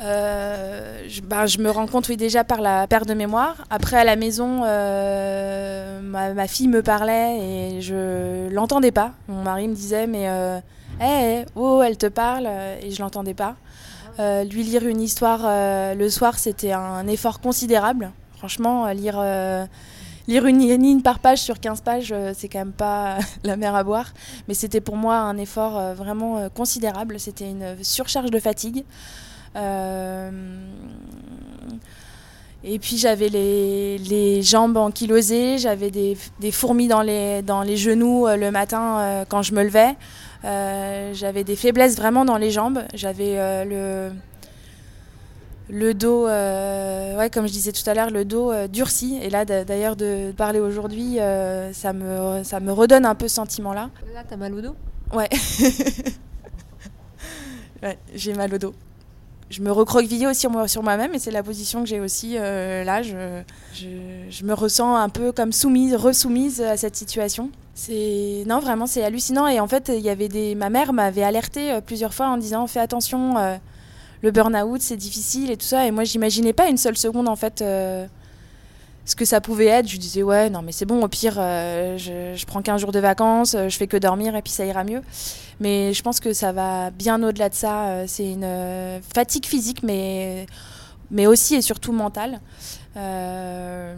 Euh, 0.00 1.04
je, 1.08 1.20
bah, 1.22 1.46
je, 1.46 1.58
me 1.58 1.70
rends 1.70 1.86
compte, 1.86 2.08
oui, 2.08 2.16
déjà 2.16 2.44
par 2.44 2.60
la 2.60 2.86
perte 2.86 3.08
de 3.08 3.14
mémoire. 3.14 3.64
Après, 3.70 3.96
à 3.96 4.04
la 4.04 4.16
maison, 4.16 4.62
euh, 4.64 6.00
ma, 6.00 6.46
fille 6.46 6.68
me 6.68 6.82
parlait 6.82 7.38
et 7.38 7.80
je 7.80 8.48
l'entendais 8.50 8.92
pas. 8.92 9.12
Mon 9.28 9.42
mari 9.42 9.68
me 9.68 9.74
disait, 9.74 10.06
mais 10.06 10.28
euh, 10.28 11.44
oh, 11.54 11.82
elle 11.84 11.96
te 11.96 12.06
parle, 12.06 12.48
et 12.82 12.90
je 12.90 13.02
l'entendais 13.02 13.34
pas. 13.34 13.56
Euh, 14.18 14.44
lui 14.44 14.62
lire 14.62 14.86
une 14.86 15.00
histoire 15.00 15.42
le 15.94 16.08
soir, 16.08 16.38
c'était 16.38 16.72
un 16.72 17.06
effort 17.06 17.40
considérable. 17.40 18.10
Franchement, 18.36 18.86
lire, 18.92 19.22
lire 20.28 20.46
une 20.46 20.58
ligne 20.58 21.00
par 21.00 21.20
page 21.20 21.38
sur 21.38 21.58
15 21.58 21.80
pages, 21.80 22.14
c'est 22.34 22.48
quand 22.48 22.58
même 22.58 22.72
pas 22.72 23.16
la 23.44 23.56
mer 23.56 23.74
à 23.74 23.82
boire. 23.82 24.12
Mais 24.46 24.54
c'était 24.54 24.82
pour 24.82 24.96
moi 24.96 25.16
un 25.16 25.38
effort 25.38 25.94
vraiment 25.94 26.50
considérable. 26.50 27.18
C'était 27.18 27.48
une 27.48 27.82
surcharge 27.82 28.30
de 28.30 28.38
fatigue. 28.38 28.84
Et 32.64 32.78
puis 32.80 32.96
j'avais 32.96 33.28
les, 33.28 33.98
les, 33.98 34.42
jambes 34.42 34.76
ankylosées, 34.76 35.58
j'avais 35.58 35.90
des, 35.90 36.16
des, 36.40 36.50
fourmis 36.50 36.88
dans 36.88 37.02
les, 37.02 37.42
dans 37.42 37.62
les 37.62 37.76
genoux 37.76 38.26
le 38.26 38.50
matin 38.50 39.24
quand 39.28 39.42
je 39.42 39.54
me 39.54 39.62
levais. 39.62 39.94
j'avais 40.42 41.44
des 41.44 41.56
faiblesses 41.56 41.96
vraiment 41.96 42.24
dans 42.24 42.38
les 42.38 42.50
jambes. 42.50 42.82
J'avais 42.94 43.64
le 43.64 44.10
le 45.68 45.94
dos, 45.94 46.28
euh, 46.28 47.18
ouais, 47.18 47.28
comme 47.28 47.46
je 47.46 47.52
disais 47.52 47.72
tout 47.72 47.82
à 47.88 47.94
l'heure, 47.94 48.10
le 48.10 48.24
dos 48.24 48.52
euh, 48.52 48.68
durci. 48.68 49.18
Et 49.20 49.30
là, 49.30 49.44
d'ailleurs, 49.44 49.96
de 49.96 50.32
parler 50.36 50.60
aujourd'hui, 50.60 51.18
euh, 51.18 51.72
ça, 51.72 51.92
me, 51.92 52.44
ça 52.44 52.60
me 52.60 52.72
redonne 52.72 53.04
un 53.04 53.16
peu 53.16 53.26
ce 53.28 53.34
sentiment-là. 53.36 53.90
Là, 54.14 54.22
t'as 54.28 54.36
mal 54.36 54.54
au 54.54 54.60
dos? 54.60 54.76
Ouais. 55.12 55.28
ouais 57.82 57.98
j'ai 58.14 58.34
mal 58.34 58.54
au 58.54 58.58
dos. 58.58 58.74
Je 59.48 59.62
me 59.62 59.70
recroquevillais 59.70 60.26
aussi 60.26 60.46
sur 60.66 60.82
moi-même 60.82 61.14
et 61.14 61.18
c'est 61.18 61.30
la 61.30 61.42
position 61.42 61.82
que 61.82 61.88
j'ai 61.88 62.00
aussi 62.00 62.34
là. 62.34 63.02
Je, 63.02 63.42
je, 63.72 64.44
me 64.44 64.52
ressens 64.52 64.96
un 64.96 65.08
peu 65.08 65.30
comme 65.30 65.52
soumise, 65.52 65.94
resoumise 65.94 66.60
à 66.60 66.76
cette 66.76 66.96
situation. 66.96 67.50
Non 68.46 68.58
vraiment 68.58 68.86
c'est 68.86 69.04
hallucinant 69.04 69.46
et 69.46 69.60
en 69.60 69.68
fait 69.68 69.92
il 69.94 70.00
y 70.00 70.10
avait 70.10 70.28
des 70.28 70.56
ma 70.56 70.68
mère 70.68 70.92
m'avait 70.92 71.22
alerté 71.22 71.78
plusieurs 71.86 72.12
fois 72.12 72.26
en 72.26 72.38
disant 72.38 72.66
fais 72.66 72.80
attention 72.80 73.36
le 74.22 74.30
burn-out, 74.30 74.80
c'est 74.80 74.96
difficile 74.96 75.50
et 75.50 75.56
tout 75.56 75.66
ça. 75.66 75.86
Et 75.86 75.90
moi, 75.90 76.04
j'imaginais 76.04 76.52
pas 76.52 76.68
une 76.68 76.76
seule 76.76 76.96
seconde, 76.96 77.28
en 77.28 77.36
fait, 77.36 77.62
euh, 77.62 78.06
ce 79.06 79.16
que 79.16 79.24
ça 79.24 79.40
pouvait 79.40 79.66
être. 79.66 79.88
Je 79.88 79.96
disais, 79.96 80.22
ouais, 80.22 80.50
non, 80.50 80.60
mais 80.60 80.72
c'est 80.72 80.84
bon, 80.84 81.02
au 81.02 81.08
pire, 81.08 81.36
euh, 81.38 81.96
je, 81.96 82.44
prends 82.44 82.60
15 82.60 82.80
jours 82.82 82.92
de 82.92 82.98
vacances, 82.98 83.54
euh, 83.54 83.70
je 83.70 83.76
fais 83.76 83.86
que 83.86 83.96
dormir 83.96 84.36
et 84.36 84.42
puis 84.42 84.52
ça 84.52 84.66
ira 84.66 84.84
mieux. 84.84 85.00
Mais 85.60 85.94
je 85.94 86.02
pense 86.02 86.20
que 86.20 86.34
ça 86.34 86.52
va 86.52 86.90
bien 86.90 87.22
au-delà 87.22 87.48
de 87.48 87.54
ça. 87.54 88.06
C'est 88.06 88.30
une 88.30 89.00
fatigue 89.14 89.46
physique, 89.46 89.82
mais, 89.82 90.44
mais 91.10 91.26
aussi 91.26 91.54
et 91.54 91.62
surtout 91.62 91.92
mentale. 91.92 92.40
et 92.96 93.96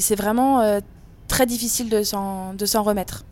c'est 0.00 0.14
vraiment 0.14 0.80
très 1.28 1.44
difficile 1.44 1.90
de 1.90 2.02
s'en 2.02 2.82
remettre. 2.82 3.24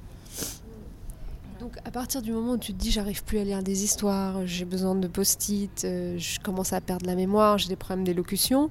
Donc 1.69 1.77
à 1.85 1.91
partir 1.91 2.23
du 2.23 2.33
moment 2.33 2.53
où 2.53 2.59
tu 2.59 2.73
te 2.73 2.79
dis 2.79 2.91
j'arrive 2.91 3.23
plus 3.25 3.39
à 3.39 3.45
lire 3.45 3.63
des 3.63 3.85
histoires, 3.85 4.47
j'ai 4.47 4.65
besoin 4.65 4.95
de 4.95 5.07
post-it, 5.07 5.85
euh, 5.85 6.17
je 6.17 6.41
commence 6.41 6.73
à 6.73 6.81
perdre 6.81 7.05
la 7.05 7.15
mémoire, 7.15 7.59
j'ai 7.59 7.69
des 7.69 7.77
problèmes 7.77 8.05
d'élocution, 8.05 8.71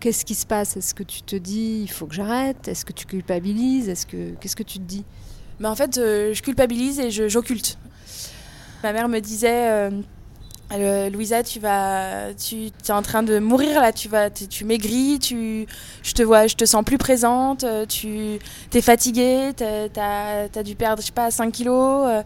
qu'est-ce 0.00 0.24
qui 0.24 0.34
se 0.34 0.46
passe? 0.46 0.76
Est-ce 0.76 0.94
que 0.94 1.02
tu 1.02 1.22
te 1.22 1.36
dis 1.36 1.80
il 1.82 1.90
faut 1.90 2.06
que 2.06 2.14
j'arrête? 2.14 2.68
Est-ce 2.68 2.84
que 2.84 2.92
tu 2.92 3.06
culpabilises? 3.06 3.88
Est-ce 3.88 4.06
que 4.06 4.34
qu'est-ce 4.40 4.56
que 4.56 4.62
tu 4.62 4.78
te 4.78 4.84
dis? 4.84 5.04
Mais 5.60 5.68
en 5.68 5.74
fait, 5.74 5.98
euh, 5.98 6.34
je 6.34 6.42
culpabilise 6.42 7.00
et 7.00 7.10
j'occulte. 7.28 7.78
Ma 8.82 8.92
mère 8.92 9.08
me 9.08 9.20
disait 9.20 9.90
euh, 10.72 11.10
Louisa, 11.10 11.44
tu 11.44 11.60
vas, 11.60 12.34
tu 12.34 12.66
es 12.66 12.90
en 12.90 13.02
train 13.02 13.22
de 13.22 13.38
mourir 13.38 13.80
là, 13.80 13.92
tu 13.92 14.08
vas, 14.08 14.30
tu 14.30 14.64
maigris, 14.64 15.20
tu, 15.20 15.66
je 16.02 16.12
te 16.12 16.22
vois, 16.22 16.48
je 16.48 16.56
te 16.56 16.64
sens 16.64 16.84
plus 16.84 16.98
présente, 16.98 17.62
euh, 17.62 17.86
tu 17.86 18.38
es 18.74 18.80
fatiguée, 18.80 19.52
tu 19.56 19.64
as, 19.64 20.62
dû 20.64 20.74
perdre, 20.74 21.00
je 21.02 21.06
sais 21.06 21.12
pas, 21.12 21.30
5 21.30 21.52
kilos, 21.52 22.08
euh, 22.08 22.22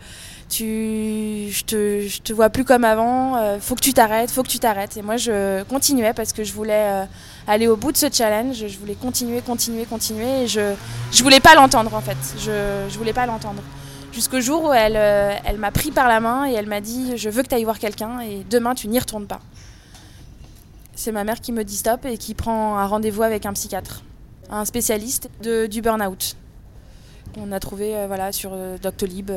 tu, 0.48 1.50
je 1.50 1.64
te, 1.64 2.08
je 2.08 2.22
te 2.22 2.32
vois 2.32 2.48
plus 2.48 2.64
comme 2.64 2.84
avant, 2.84 3.58
faut 3.60 3.74
que 3.74 3.82
tu 3.82 3.92
t'arrêtes, 3.92 4.30
faut 4.30 4.42
que 4.42 4.48
tu 4.48 4.58
t'arrêtes. 4.58 4.96
Et 4.96 5.02
moi, 5.02 5.18
je 5.18 5.62
continuais 5.64 6.14
parce 6.14 6.32
que 6.32 6.42
je 6.42 6.54
voulais 6.54 7.06
aller 7.46 7.68
au 7.68 7.76
bout 7.76 7.92
de 7.92 7.98
ce 7.98 8.06
challenge, 8.10 8.66
je 8.66 8.78
voulais 8.78 8.96
continuer, 8.96 9.42
continuer, 9.42 9.84
continuer, 9.84 10.44
et 10.44 10.46
je, 10.48 10.74
je 11.12 11.22
voulais 11.22 11.40
pas 11.40 11.54
l'entendre 11.54 11.94
en 11.94 12.00
fait, 12.00 12.16
je, 12.38 12.86
je 12.88 12.98
voulais 12.98 13.12
pas 13.12 13.26
l'entendre. 13.26 13.62
Jusqu'au 14.12 14.40
jour 14.40 14.64
où 14.64 14.72
elle, 14.72 14.96
euh, 14.96 15.36
elle 15.44 15.58
m'a 15.58 15.70
pris 15.70 15.92
par 15.92 16.08
la 16.08 16.18
main 16.18 16.48
et 16.48 16.52
elle 16.52 16.66
m'a 16.66 16.80
dit 16.80 17.16
Je 17.16 17.30
veux 17.30 17.42
que 17.42 17.48
tu 17.48 17.54
ailles 17.54 17.64
voir 17.64 17.78
quelqu'un 17.78 18.20
et 18.20 18.44
demain 18.50 18.74
tu 18.74 18.88
n'y 18.88 18.98
retournes 18.98 19.26
pas. 19.26 19.40
C'est 20.96 21.12
ma 21.12 21.22
mère 21.22 21.40
qui 21.40 21.52
me 21.52 21.62
dit 21.62 21.76
stop 21.76 22.04
et 22.04 22.18
qui 22.18 22.34
prend 22.34 22.76
un 22.76 22.86
rendez-vous 22.86 23.22
avec 23.22 23.46
un 23.46 23.52
psychiatre, 23.52 24.02
un 24.50 24.64
spécialiste 24.64 25.30
de, 25.42 25.66
du 25.66 25.80
burn-out. 25.80 26.36
On 27.38 27.52
a 27.52 27.60
trouvé 27.60 27.96
euh, 27.96 28.06
voilà, 28.08 28.32
sur 28.32 28.50
euh, 28.52 28.78
Doctolib. 28.78 29.30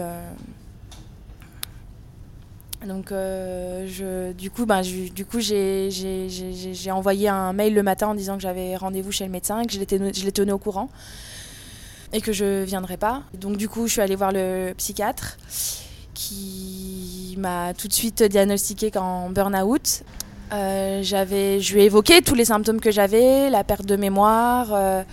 Donc, 2.86 3.12
je, 3.12 4.34
du 4.34 4.51
coup, 4.51 4.65
ben, 4.65 4.82
j'ai, 4.82 6.92
envoyé 6.92 7.30
un 7.30 7.53
mail 7.53 7.74
le 7.74 7.82
matin 7.82 8.08
en 8.08 8.15
disant 8.15 8.36
que 8.36 8.42
j'avais 8.42 8.75
rendez-vous 8.75 9.13
chez 9.13 9.24
le 9.24 9.32
médecin 9.32 9.62
et 9.62 9.68
que 9.68 9.72
je 9.72 9.80
l'ai 9.80 10.32
tenu 10.34 10.51
au 10.51 10.58
courant 10.58 10.89
et 12.13 12.22
que 12.22 12.32
je 12.32 12.63
viendrai 12.63 12.98
pas. 12.98 13.24
Donc 13.34 13.58
du 13.58 13.67
coup, 13.67 13.88
je 13.88 13.93
suis 13.93 14.01
allée 14.01 14.15
voir 14.15 14.32
le 14.32 14.74
psychiatre 14.77 15.38
qui 16.13 17.36
m'a 17.39 17.74
tout 17.74 17.88
de 17.88 17.93
suite 17.93 18.24
diagnostiqué 18.24 18.91
qu'en 18.91 19.29
burn-out. 19.29 20.03
Euh, 20.53 21.00
j'avais, 21.01 21.60
je 21.60 21.74
lui 21.74 21.82
ai 21.82 21.86
évoqué 21.86 22.22
tous 22.22 22.36
les 22.36 22.46
symptômes 22.46 22.79
que 22.79 22.91
j'avais, 22.91 23.50
la 23.50 23.63
perte 23.63 23.86
de 23.86 23.96
mémoire, 23.96 24.67
euh, 24.72 25.03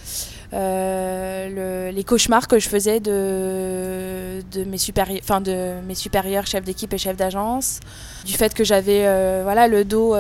euh, 0.53 1.91
les 1.91 2.05
cauchemars 2.05 2.47
que 2.47 2.59
je 2.59 2.69
faisais 2.69 3.01
de, 3.01 4.43
mes, 4.67 4.77
supérieurs, 4.77 5.21
enfin 5.23 5.41
de 5.41 5.81
mes 5.87 5.95
supérieurs, 5.95 6.47
chefs 6.47 6.65
d'équipe 6.65 6.93
et 6.93 6.99
chefs 6.99 7.17
d'agence, 7.17 7.81
du 8.27 8.35
fait 8.35 8.53
que 8.53 8.65
j'avais 8.65 9.03
voilà, 9.43 9.67
le 9.67 9.85
dos 9.87 10.15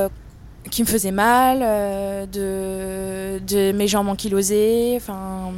qui 0.70 0.82
me 0.82 0.86
faisait 0.86 1.10
mal, 1.10 1.58
de, 2.30 3.40
de 3.46 3.72
mes 3.72 3.88
jambes 3.88 4.08
ankylosées, 4.08 4.94
enfin 4.96 5.52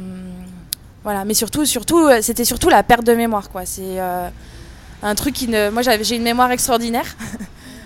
voilà, 1.03 1.25
mais 1.25 1.33
surtout, 1.33 1.61
euh, 1.61 2.21
c'était 2.21 2.45
surtout 2.45 2.69
la 2.69 2.81
perte 2.81 3.03
de 3.03 3.13
mémoire, 3.13 3.49
quoi. 3.49 3.65
C'est 3.65 3.99
euh, 3.99 4.29
un 5.01 5.15
truc 5.15 5.35
qui. 5.35 5.47
Moi, 5.47 5.81
j'ai 5.81 6.15
une 6.15 6.23
mémoire 6.23 6.51
extraordinaire. 6.51 7.17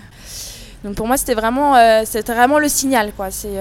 Donc 0.84 0.94
pour 0.94 1.08
moi, 1.08 1.16
c'était 1.16 1.34
vraiment, 1.34 1.74
euh, 1.74 2.04
le 2.04 2.68
signal, 2.68 3.12
quoi. 3.16 3.30
Il 3.44 3.54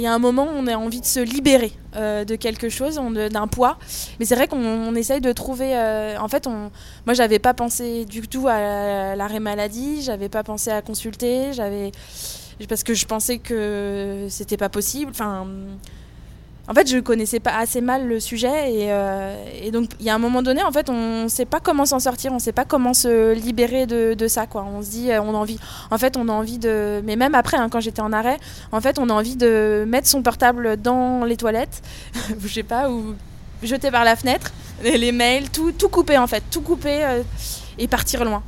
y 0.00 0.06
a 0.06 0.12
un 0.12 0.18
moment 0.18 0.46
où 0.46 0.56
on 0.56 0.66
a 0.66 0.74
envie 0.74 1.00
de 1.00 1.06
se 1.06 1.20
libérer 1.20 1.72
de 1.94 2.34
quelque 2.34 2.68
chose, 2.68 3.00
d'un 3.30 3.46
poids. 3.46 3.78
Mais 4.18 4.26
c'est 4.26 4.34
vrai 4.34 4.48
qu'on 4.48 4.94
essaye 4.96 5.20
de 5.20 5.30
trouver. 5.30 5.78
en 6.18 6.26
fait, 6.26 6.48
on, 6.48 6.72
moi, 7.06 7.14
j'avais 7.14 7.38
pas 7.38 7.54
pensé 7.54 8.04
du 8.04 8.26
tout 8.26 8.48
à 8.48 9.14
l'arrêt 9.14 9.38
maladie, 9.38 10.02
j'avais 10.02 10.28
pas 10.28 10.42
pensé 10.42 10.70
à 10.70 10.82
consulter, 10.82 11.52
j'avais 11.52 11.92
parce 12.68 12.82
que 12.82 12.94
je 12.94 13.04
pensais 13.04 13.38
que 13.38 14.26
c'était 14.28 14.56
pas 14.56 14.68
possible. 14.68 15.12
En 16.66 16.72
fait, 16.72 16.88
je 16.88 16.98
connaissais 16.98 17.40
pas 17.40 17.56
assez 17.56 17.80
mal 17.80 18.08
le 18.08 18.20
sujet 18.20 18.72
et, 18.72 18.86
euh, 18.88 19.70
donc 19.70 19.90
il 20.00 20.06
y 20.06 20.10
a 20.10 20.14
un 20.14 20.18
moment 20.18 20.42
donné, 20.42 20.62
en 20.62 20.72
fait, 20.72 20.88
on 20.88 21.24
ne 21.24 21.28
sait 21.28 21.44
pas 21.44 21.60
comment 21.60 21.84
s'en 21.84 21.98
sortir, 21.98 22.32
on 22.32 22.36
ne 22.36 22.40
sait 22.40 22.52
pas 22.52 22.64
comment 22.64 22.94
se 22.94 23.34
libérer 23.34 23.86
de, 23.86 24.28
ça, 24.28 24.46
quoi. 24.46 24.64
On 24.64 24.82
se 24.82 24.90
dit, 24.90 25.10
euh, 25.10 25.20
on 25.20 25.34
a 25.34 25.38
envie, 25.38 25.58
en 25.90 25.98
fait, 25.98 26.16
on 26.16 26.28
a 26.28 26.32
envie 26.32 26.58
de, 26.58 27.02
mais 27.04 27.16
même 27.16 27.34
après, 27.34 27.58
hein, 27.58 27.68
quand 27.70 27.80
j'étais 27.80 28.00
en 28.00 28.12
arrêt, 28.12 28.38
en 28.72 28.80
fait, 28.80 28.98
on 28.98 29.10
a 29.10 29.12
envie 29.12 29.36
de 29.36 29.84
mettre 29.86 30.08
son 30.08 30.22
portable 30.22 30.80
dans 30.80 31.24
les 31.24 31.36
toilettes, 31.36 31.82
je 32.40 32.48
sais 32.48 32.62
pas, 32.62 32.90
ou 32.90 33.14
jeter 33.62 33.90
par 33.90 34.04
la 34.04 34.16
fenêtre, 34.16 34.52
les, 34.82 35.12
mails, 35.12 35.50
tout, 35.50 35.72
tout 35.72 35.88
couper 35.88 36.18
en 36.18 36.26
fait, 36.26 36.42
tout 36.50 36.60
couper 36.60 37.04
euh, 37.04 37.22
et 37.78 37.88
partir 37.88 38.24
loin. 38.24 38.42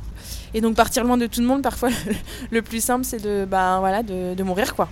Et 0.53 0.61
donc 0.61 0.75
partir 0.75 1.03
loin 1.03 1.17
de 1.17 1.27
tout 1.27 1.41
le 1.41 1.47
monde, 1.47 1.61
parfois, 1.61 1.89
le, 2.51 2.61
plus 2.61 2.83
simple, 2.83 3.05
c'est 3.05 3.21
de, 3.21 3.45
ben 3.45 3.79
voilà, 3.79 4.01
de, 4.03 4.41
mourir, 4.43 4.75
quoi. 4.75 4.89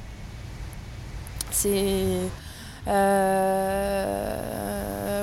C'est 1.51 2.19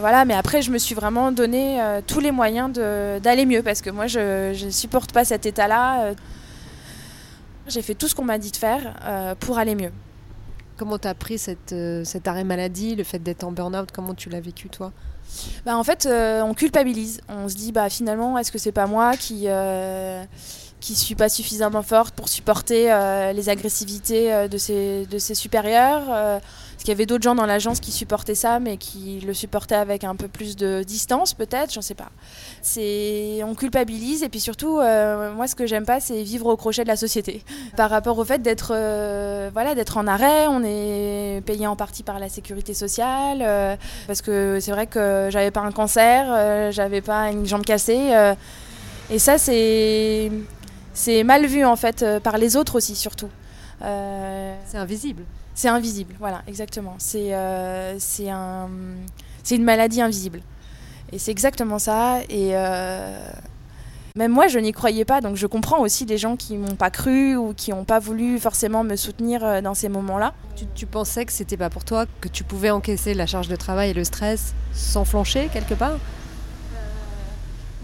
voilà, 0.02 0.24
mais 0.24 0.34
après, 0.34 0.62
je 0.62 0.72
me 0.72 0.78
suis 0.78 0.96
vraiment 0.96 1.30
donné 1.30 1.80
euh, 1.80 2.00
tous 2.04 2.18
les 2.18 2.32
moyens 2.32 2.72
d'aller 2.72 3.46
mieux 3.46 3.62
parce 3.62 3.80
que 3.80 3.88
moi, 3.88 4.08
je 4.08 4.64
ne 4.64 4.70
supporte 4.70 5.12
pas 5.12 5.24
cet 5.24 5.46
état-là. 5.46 6.06
Euh. 6.06 6.14
J'ai 7.68 7.82
fait 7.82 7.94
tout 7.94 8.08
ce 8.08 8.14
qu'on 8.16 8.24
m'a 8.24 8.38
dit 8.38 8.50
de 8.50 8.56
faire 8.56 9.36
pour 9.38 9.58
aller 9.58 9.76
mieux. 9.76 9.92
Comment 10.76 10.98
tu 10.98 11.06
as 11.06 11.14
pris 11.14 11.38
cette, 11.38 11.72
cet 12.02 12.26
arrêt 12.26 12.42
maladie, 12.42 12.96
le 12.96 13.04
fait 13.04 13.20
d'être 13.20 13.44
en 13.44 13.52
burn-out 13.52 13.90
Comment 13.92 14.14
tu 14.14 14.28
l'as 14.28 14.40
vécu, 14.40 14.68
toi? 14.68 14.90
Bah, 15.64 15.76
En 15.76 15.84
fait, 15.84 16.08
on 16.10 16.52
culpabilise. 16.54 17.20
On 17.28 17.48
se 17.48 17.54
dit, 17.54 17.70
bah, 17.70 17.88
finalement, 17.88 18.36
est-ce 18.36 18.50
que 18.50 18.58
c'est 18.58 18.72
pas 18.72 18.88
moi 18.88 19.16
qui 19.16 19.46
qui 20.80 20.96
suis 20.96 21.14
pas 21.14 21.28
suffisamment 21.28 21.82
forte 21.82 22.12
pour 22.16 22.28
supporter 22.28 22.86
les 23.32 23.48
agressivités 23.48 24.48
de, 24.48 24.58
ses, 24.58 25.06
de 25.06 25.18
ses 25.18 25.36
supérieurs 25.36 26.40
parce 26.82 26.86
qu'il 26.86 26.94
y 26.94 26.98
avait 26.98 27.06
d'autres 27.06 27.22
gens 27.22 27.36
dans 27.36 27.46
l'agence 27.46 27.78
qui 27.78 27.92
supportaient 27.92 28.34
ça, 28.34 28.58
mais 28.58 28.76
qui 28.76 29.20
le 29.24 29.34
supportaient 29.34 29.76
avec 29.76 30.02
un 30.02 30.16
peu 30.16 30.26
plus 30.26 30.56
de 30.56 30.82
distance, 30.82 31.32
peut-être, 31.32 31.72
j'en 31.72 31.80
sais 31.80 31.94
pas. 31.94 32.10
C'est, 32.60 33.38
on 33.44 33.54
culpabilise, 33.54 34.24
et 34.24 34.28
puis 34.28 34.40
surtout, 34.40 34.80
euh, 34.80 35.32
moi, 35.32 35.46
ce 35.46 35.54
que 35.54 35.64
j'aime 35.64 35.86
pas, 35.86 36.00
c'est 36.00 36.24
vivre 36.24 36.46
au 36.46 36.56
crochet 36.56 36.82
de 36.82 36.88
la 36.88 36.96
société. 36.96 37.44
Par 37.76 37.88
rapport 37.88 38.18
au 38.18 38.24
fait 38.24 38.42
d'être, 38.42 38.72
euh, 38.74 39.48
voilà, 39.52 39.76
d'être 39.76 39.96
en 39.96 40.08
arrêt, 40.08 40.48
on 40.48 40.64
est 40.64 41.40
payé 41.46 41.68
en 41.68 41.76
partie 41.76 42.02
par 42.02 42.18
la 42.18 42.28
sécurité 42.28 42.74
sociale, 42.74 43.42
euh, 43.42 43.76
parce 44.08 44.20
que 44.20 44.58
c'est 44.60 44.72
vrai 44.72 44.88
que 44.88 45.28
j'avais 45.30 45.52
pas 45.52 45.60
un 45.60 45.70
cancer, 45.70 46.72
j'avais 46.72 47.00
pas 47.00 47.30
une 47.30 47.46
jambe 47.46 47.64
cassée, 47.64 48.10
et 49.08 49.20
ça, 49.20 49.38
c'est, 49.38 50.32
c'est 50.94 51.22
mal 51.22 51.46
vu 51.46 51.64
en 51.64 51.76
fait 51.76 52.04
par 52.24 52.38
les 52.38 52.56
autres 52.56 52.74
aussi, 52.74 52.96
surtout. 52.96 53.30
c'est 53.80 54.78
invisible. 54.78 55.22
C'est 55.54 55.68
invisible, 55.68 56.14
voilà, 56.18 56.42
exactement. 56.46 56.94
C'est 56.98 57.34
euh, 57.34 57.98
un, 58.28 58.68
une 59.50 59.64
maladie 59.64 60.00
invisible. 60.00 60.40
Et 61.12 61.18
c'est 61.18 61.30
exactement 61.30 61.78
ça. 61.78 62.20
Et 62.30 62.56
euh, 62.56 63.28
même 64.16 64.32
moi, 64.32 64.48
je 64.48 64.58
n'y 64.58 64.72
croyais 64.72 65.04
pas. 65.04 65.20
Donc 65.20 65.36
je 65.36 65.46
comprends 65.46 65.80
aussi 65.80 66.06
les 66.06 66.16
gens 66.16 66.36
qui 66.36 66.56
m'ont 66.56 66.74
pas 66.74 66.90
cru 66.90 67.36
ou 67.36 67.52
qui 67.54 67.70
n'ont 67.70 67.84
pas 67.84 67.98
voulu 67.98 68.38
forcément 68.38 68.82
me 68.82 68.96
soutenir 68.96 69.44
euh, 69.44 69.60
dans 69.60 69.74
ces 69.74 69.90
moments-là. 69.90 70.32
Tu, 70.56 70.64
tu, 70.74 70.86
pensais 70.86 71.26
que 71.26 71.32
c'était 71.32 71.58
pas 71.58 71.68
pour 71.70 71.84
toi, 71.84 72.06
que 72.20 72.28
tu 72.28 72.44
pouvais 72.44 72.70
encaisser 72.70 73.12
la 73.12 73.26
charge 73.26 73.48
de 73.48 73.56
travail 73.56 73.90
et 73.90 73.94
le 73.94 74.04
stress 74.04 74.54
sans 74.72 75.04
flancher 75.04 75.50
quelque 75.52 75.74
part? 75.74 75.98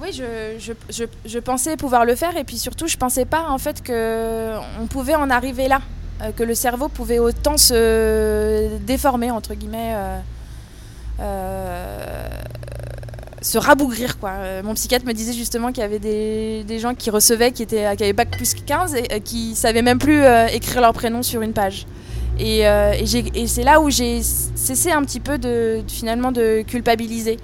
Oui, 0.00 0.12
je, 0.12 0.56
je, 0.58 0.72
je, 0.90 1.04
je, 1.25 1.38
pensais 1.40 1.76
pouvoir 1.76 2.04
le 2.04 2.14
faire 2.14 2.37
et 2.37 2.44
puis 2.44 2.56
surtout, 2.56 2.87
je 2.87 2.96
pensais 2.96 3.25
pas 3.25 3.48
en 3.48 3.58
fait 3.58 3.84
qu'on 3.84 4.87
pouvait 4.87 5.16
en 5.16 5.28
arriver 5.28 5.66
là. 5.66 5.80
Euh, 6.20 6.32
que 6.32 6.42
le 6.42 6.54
cerveau 6.54 6.88
pouvait 6.88 7.20
autant 7.20 7.56
se 7.56 8.76
déformer, 8.78 9.30
entre 9.30 9.54
guillemets, 9.54 9.92
euh, 9.94 10.18
euh, 11.20 12.28
se 13.40 13.56
rabougrir. 13.56 14.18
Quoi. 14.18 14.62
Mon 14.64 14.75
psychiatre 14.75 15.06
me 15.06 15.12
disait 15.12 15.32
justement 15.32 15.68
qu'il 15.68 15.82
y 15.82 15.84
avait 15.84 16.00
des, 16.00 16.64
des, 16.64 16.78
gens 16.80 16.94
qui 16.94 17.10
recevaient, 17.10 17.52
qui, 17.52 17.62
étaient, 17.62 17.94
qui 17.96 18.02
avaient 18.02 18.12
bac 18.12 18.30
plus 18.32 18.54
que 18.54 18.60
15 18.60 18.96
et 18.96 19.20
qui 19.20 19.54
savaient 19.54 19.82
même 19.82 19.98
plus 19.98 20.22
écrire 20.52 20.80
leur 20.80 20.92
prénom 20.92 21.22
sur 21.22 21.40
une 21.42 21.52
page. 21.52 21.87
Et, 22.40 22.64
c'est 23.46 23.62
là 23.62 23.80
où 23.80 23.90
j'ai 23.90 24.22
cessé 24.22 24.90
un 24.90 25.04
petit 25.04 25.20
peu 25.20 25.38
finalement 25.87 26.32
de 26.32 26.62
culpabiliser. 26.66 27.37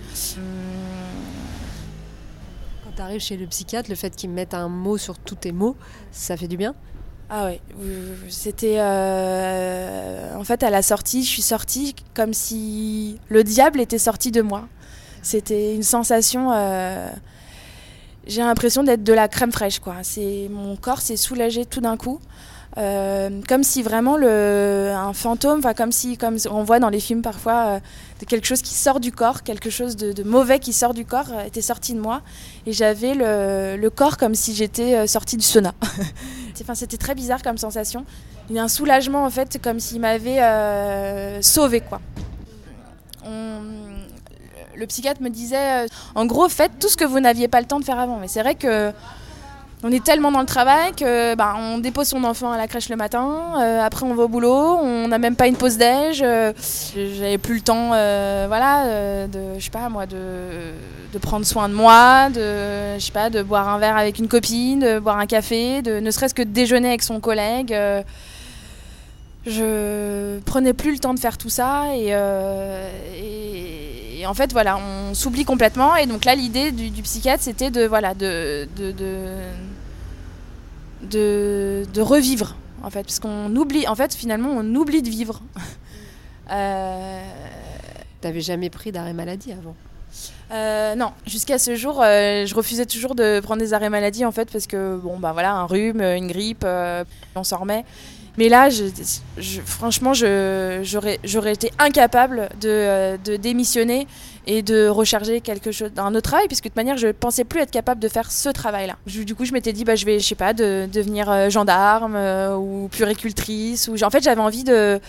Quand 2.83 2.91
tu 2.97 3.03
arrives 3.03 3.21
chez 3.21 3.37
le 3.37 3.47
psychiatre, 3.47 3.89
le 3.89 3.97
fait 3.97 4.17
qu'il 4.17 4.31
mette 4.31 4.53
un 4.53 4.69
mot 4.69 4.99
sur 4.99 5.17
tous 5.19 5.37
tes 5.37 5.53
mots, 5.53 5.77
ça 6.11 6.37
fait 6.37 6.49
du 6.49 6.57
bien? 6.57 6.75
Ah 7.37 7.47
ouais, 7.47 7.61
c'était 8.29 8.77
euh, 8.79 10.37
en 10.37 10.45
fait 10.45 10.63
à 10.63 10.71
la 10.71 10.83
sortie, 10.83 11.25
je 11.25 11.29
suis 11.29 11.43
sortie 11.43 11.97
comme 12.15 12.33
si 12.33 13.19
le 13.29 13.43
diable 13.43 13.81
était 13.81 13.99
sorti 13.99 14.31
de 14.31 14.41
moi. 14.41 14.69
C'était 15.21 15.75
une 15.75 15.83
sensation. 15.83 16.53
Euh, 16.53 17.09
j'ai 18.29 18.41
l'impression 18.41 18.85
d'être 18.85 19.03
de 19.03 19.13
la 19.13 19.27
crème 19.27 19.51
fraîche 19.51 19.81
quoi. 19.81 19.97
Mon 20.49 20.77
corps 20.77 21.01
s'est 21.01 21.17
soulagé 21.17 21.67
tout 21.67 21.81
d'un 21.81 21.97
coup. 21.97 22.21
Euh, 22.77 23.31
comme 23.49 23.63
si 23.63 23.83
vraiment 23.83 24.17
le, 24.17 24.93
un 24.95 25.13
fantôme, 25.13 25.63
comme 25.77 25.93
si, 25.93 26.17
comme 26.17 26.39
on 26.51 26.65
voit 26.65 26.81
dans 26.81 26.89
les 26.89 27.01
films 27.01 27.23
parfois, 27.23 27.81
de 28.21 28.25
quelque 28.25 28.47
chose 28.47 28.63
qui 28.63 28.75
sort 28.75 28.99
du 28.99 29.13
corps, 29.13 29.43
quelque 29.43 29.71
chose 29.71 29.97
de, 29.97 30.23
mauvais 30.25 30.59
qui 30.59 30.73
sort 30.73 30.95
du 30.95 31.05
corps, 31.05 31.29
était 31.47 31.63
sorti 31.63 31.95
de 31.95 32.01
moi. 32.01 32.23
Et 32.67 32.73
j'avais 32.73 33.15
le, 33.15 33.77
le, 33.77 33.91
corps 33.91 34.17
comme 34.17 34.35
si 34.35 34.55
j'étais 34.55 35.07
sortie 35.07 35.37
du 35.37 35.45
sauna. 35.45 35.73
C'était 36.75 36.97
très 36.97 37.15
bizarre 37.15 37.43
comme 37.43 37.59
sensation. 37.59 38.05
Il 38.51 38.57
y 38.57 38.59
a 38.59 38.63
un 38.63 38.69
soulagement 38.69 39.25
en 39.25 39.31
fait, 39.31 39.59
comme 39.63 39.81
s'il 39.81 40.01
m'avait 40.01 40.43
euh, 40.43 41.41
sauvé 41.41 41.81
quoi. 41.81 42.01
le 43.25 44.87
psychiatre 44.87 45.23
me 45.23 45.31
disait, 45.31 45.85
euh, 45.85 45.87
en 46.15 46.27
gros, 46.27 46.49
faites 46.49 46.79
tout 46.79 46.89
ce 46.89 46.97
que 46.97 47.05
vous 47.05 47.21
n'aviez 47.21 47.49
pas 47.49 47.61
le 47.61 47.67
temps 47.67 47.81
de 47.81 47.85
faire 47.85 47.99
avant. 47.99 48.19
Mais 48.19 48.29
c'est 48.29 48.43
vrai 48.43 48.55
que 48.55 48.93
on 49.87 49.93
est 49.93 50.03
tellement 50.03 50.33
dans 50.33 50.41
le 50.41 50.47
travail 50.47 50.93
que 50.97 51.35
bah, 51.35 51.55
on 51.59 51.77
dépose 51.77 52.09
son 52.09 52.25
enfant 52.25 52.51
à 52.51 52.57
la 52.57 52.67
crèche 52.67 52.89
le 52.89 52.97
matin, 52.97 53.53
euh, 53.61 53.83
après 53.83 54.07
on 54.07 54.15
va 54.15 54.23
au 54.23 54.29
boulot, 54.29 54.79
on 54.81 55.09
n'a 55.09 55.19
même 55.19 55.37
pas 55.37 55.47
une 55.47 55.57
pause 55.57 55.77
déj. 55.77 56.23
Euh, 56.23 56.55
J'avais 56.95 57.37
plus 57.37 57.57
le 57.57 57.61
temps, 57.61 57.91
euh, 57.93 58.47
voilà, 58.49 59.27
de, 59.27 59.91
moi, 59.91 60.07
de, 60.07 61.19
prendre 61.21 61.45
soin 61.45 61.69
de 61.69 61.75
moi, 61.75 62.31
de, 62.31 62.99
je 62.99 63.13
pas, 63.13 63.29
de 63.29 63.43
boire 63.43 63.69
un 63.69 63.79
verre 63.79 63.99
avec 63.99 64.19
une 64.19 64.27
copine, 64.27 64.81
de 64.81 64.99
boire 64.99 65.19
un 65.19 65.27
café, 65.27 65.83
de 65.83 66.01
ne 66.01 66.11
serait-ce 66.11 66.35
que 66.35 66.43
déjeuner 66.43 66.89
avec 66.89 67.03
son 67.03 67.21
collègue. 67.21 67.77
je 69.47 70.39
prenais 70.47 70.73
plus 70.73 70.93
le 70.93 70.99
temps 70.99 71.13
de 71.13 71.21
faire 71.21 71.37
tout 71.37 71.51
ça 71.51 71.95
et, 71.95 72.15
en 74.27 74.33
fait 74.33 74.55
voilà 74.55 74.79
on 74.79 75.13
s'oublie 75.13 75.45
complètement 75.45 75.97
et 75.97 76.07
donc 76.07 76.25
là 76.25 76.35
l'idée 76.35 76.73
du, 76.73 77.03
psychiatre 77.03 77.43
c'était 77.43 77.71
de 77.71 77.85
voilà 77.85 78.15
de, 78.15 78.67
de 78.75 78.91
de, 81.11 81.85
de 81.93 82.01
revivre, 82.01 82.57
en 82.83 82.91
fait, 82.91 83.03
parce 83.03 83.21
qu'on 83.21 83.55
oublie, 83.57 83.87
en 83.89 83.95
fait, 83.95 84.15
finalement, 84.15 84.51
on 84.51 84.75
oublie 84.75 85.03
de 85.03 85.11
vivre. 85.11 85.41
euh... 86.51 87.25
T'avais 88.21 88.41
jamais 88.41 88.71
pris 88.71 88.91
d'arrêt 88.91 89.13
maladie 89.13 89.53
avant 89.53 89.75
euh, 90.51 90.95
non, 90.95 91.13
jusqu'à 91.27 91.59
ce 91.59 91.75
jour, 91.75 92.01
euh, 92.03 92.47
je 92.47 92.55
refusais 92.55 92.87
toujours 92.87 93.15
de 93.15 93.41
prendre 93.41 93.61
des 93.61 93.73
arrêts 93.73 93.91
maladie 93.91 94.25
en 94.25 94.33
fait 94.33 94.51
parce 94.51 94.67
que 94.67 94.97
bon 94.97 95.19
bah 95.19 95.33
voilà 95.33 95.53
un 95.53 95.65
rhume, 95.65 96.01
une 96.01 96.29
grippe, 96.29 96.65
euh, 96.65 97.05
on 97.35 97.45
s'en 97.45 97.59
remet. 97.59 97.85
Mais 98.37 98.49
là, 98.49 98.69
je, 98.69 98.85
je, 99.39 99.61
franchement, 99.61 100.13
j'aurais 100.13 101.53
été 101.53 101.71
incapable 101.79 102.49
de, 102.61 103.17
de, 103.25 103.37
démissionner 103.37 104.09
et 104.47 104.63
de 104.63 104.89
recharger 104.89 105.41
quelque 105.41 105.73
chose, 105.73 105.91
un 105.97 106.15
autre 106.15 106.31
travail, 106.31 106.47
puisque 106.47 106.65
de 106.65 106.69
toute 106.69 106.77
manière, 106.77 106.97
je 106.97 107.09
pensais 107.09 107.45
plus 107.45 107.61
être 107.61 107.71
capable 107.71 108.01
de 108.01 108.09
faire 108.09 108.31
ce 108.31 108.49
travail-là. 108.49 108.97
Du 109.07 109.35
coup, 109.35 109.45
je 109.45 109.53
m'étais 109.53 109.73
dit, 109.73 109.85
bah, 109.85 109.97
je 109.97 110.05
vais, 110.05 110.19
je 110.19 110.27
sais 110.27 110.35
pas, 110.35 110.53
de, 110.53 110.89
devenir 110.93 111.31
euh, 111.31 111.51
gendarme 111.51 112.17
euh, 112.17 112.57
ou 112.57 112.89
puricultrice. 112.89 113.89
Ou, 113.89 114.03
en 114.03 114.11
fait, 114.11 114.23
j'avais 114.23 114.41
envie 114.41 114.65
de, 114.65 115.01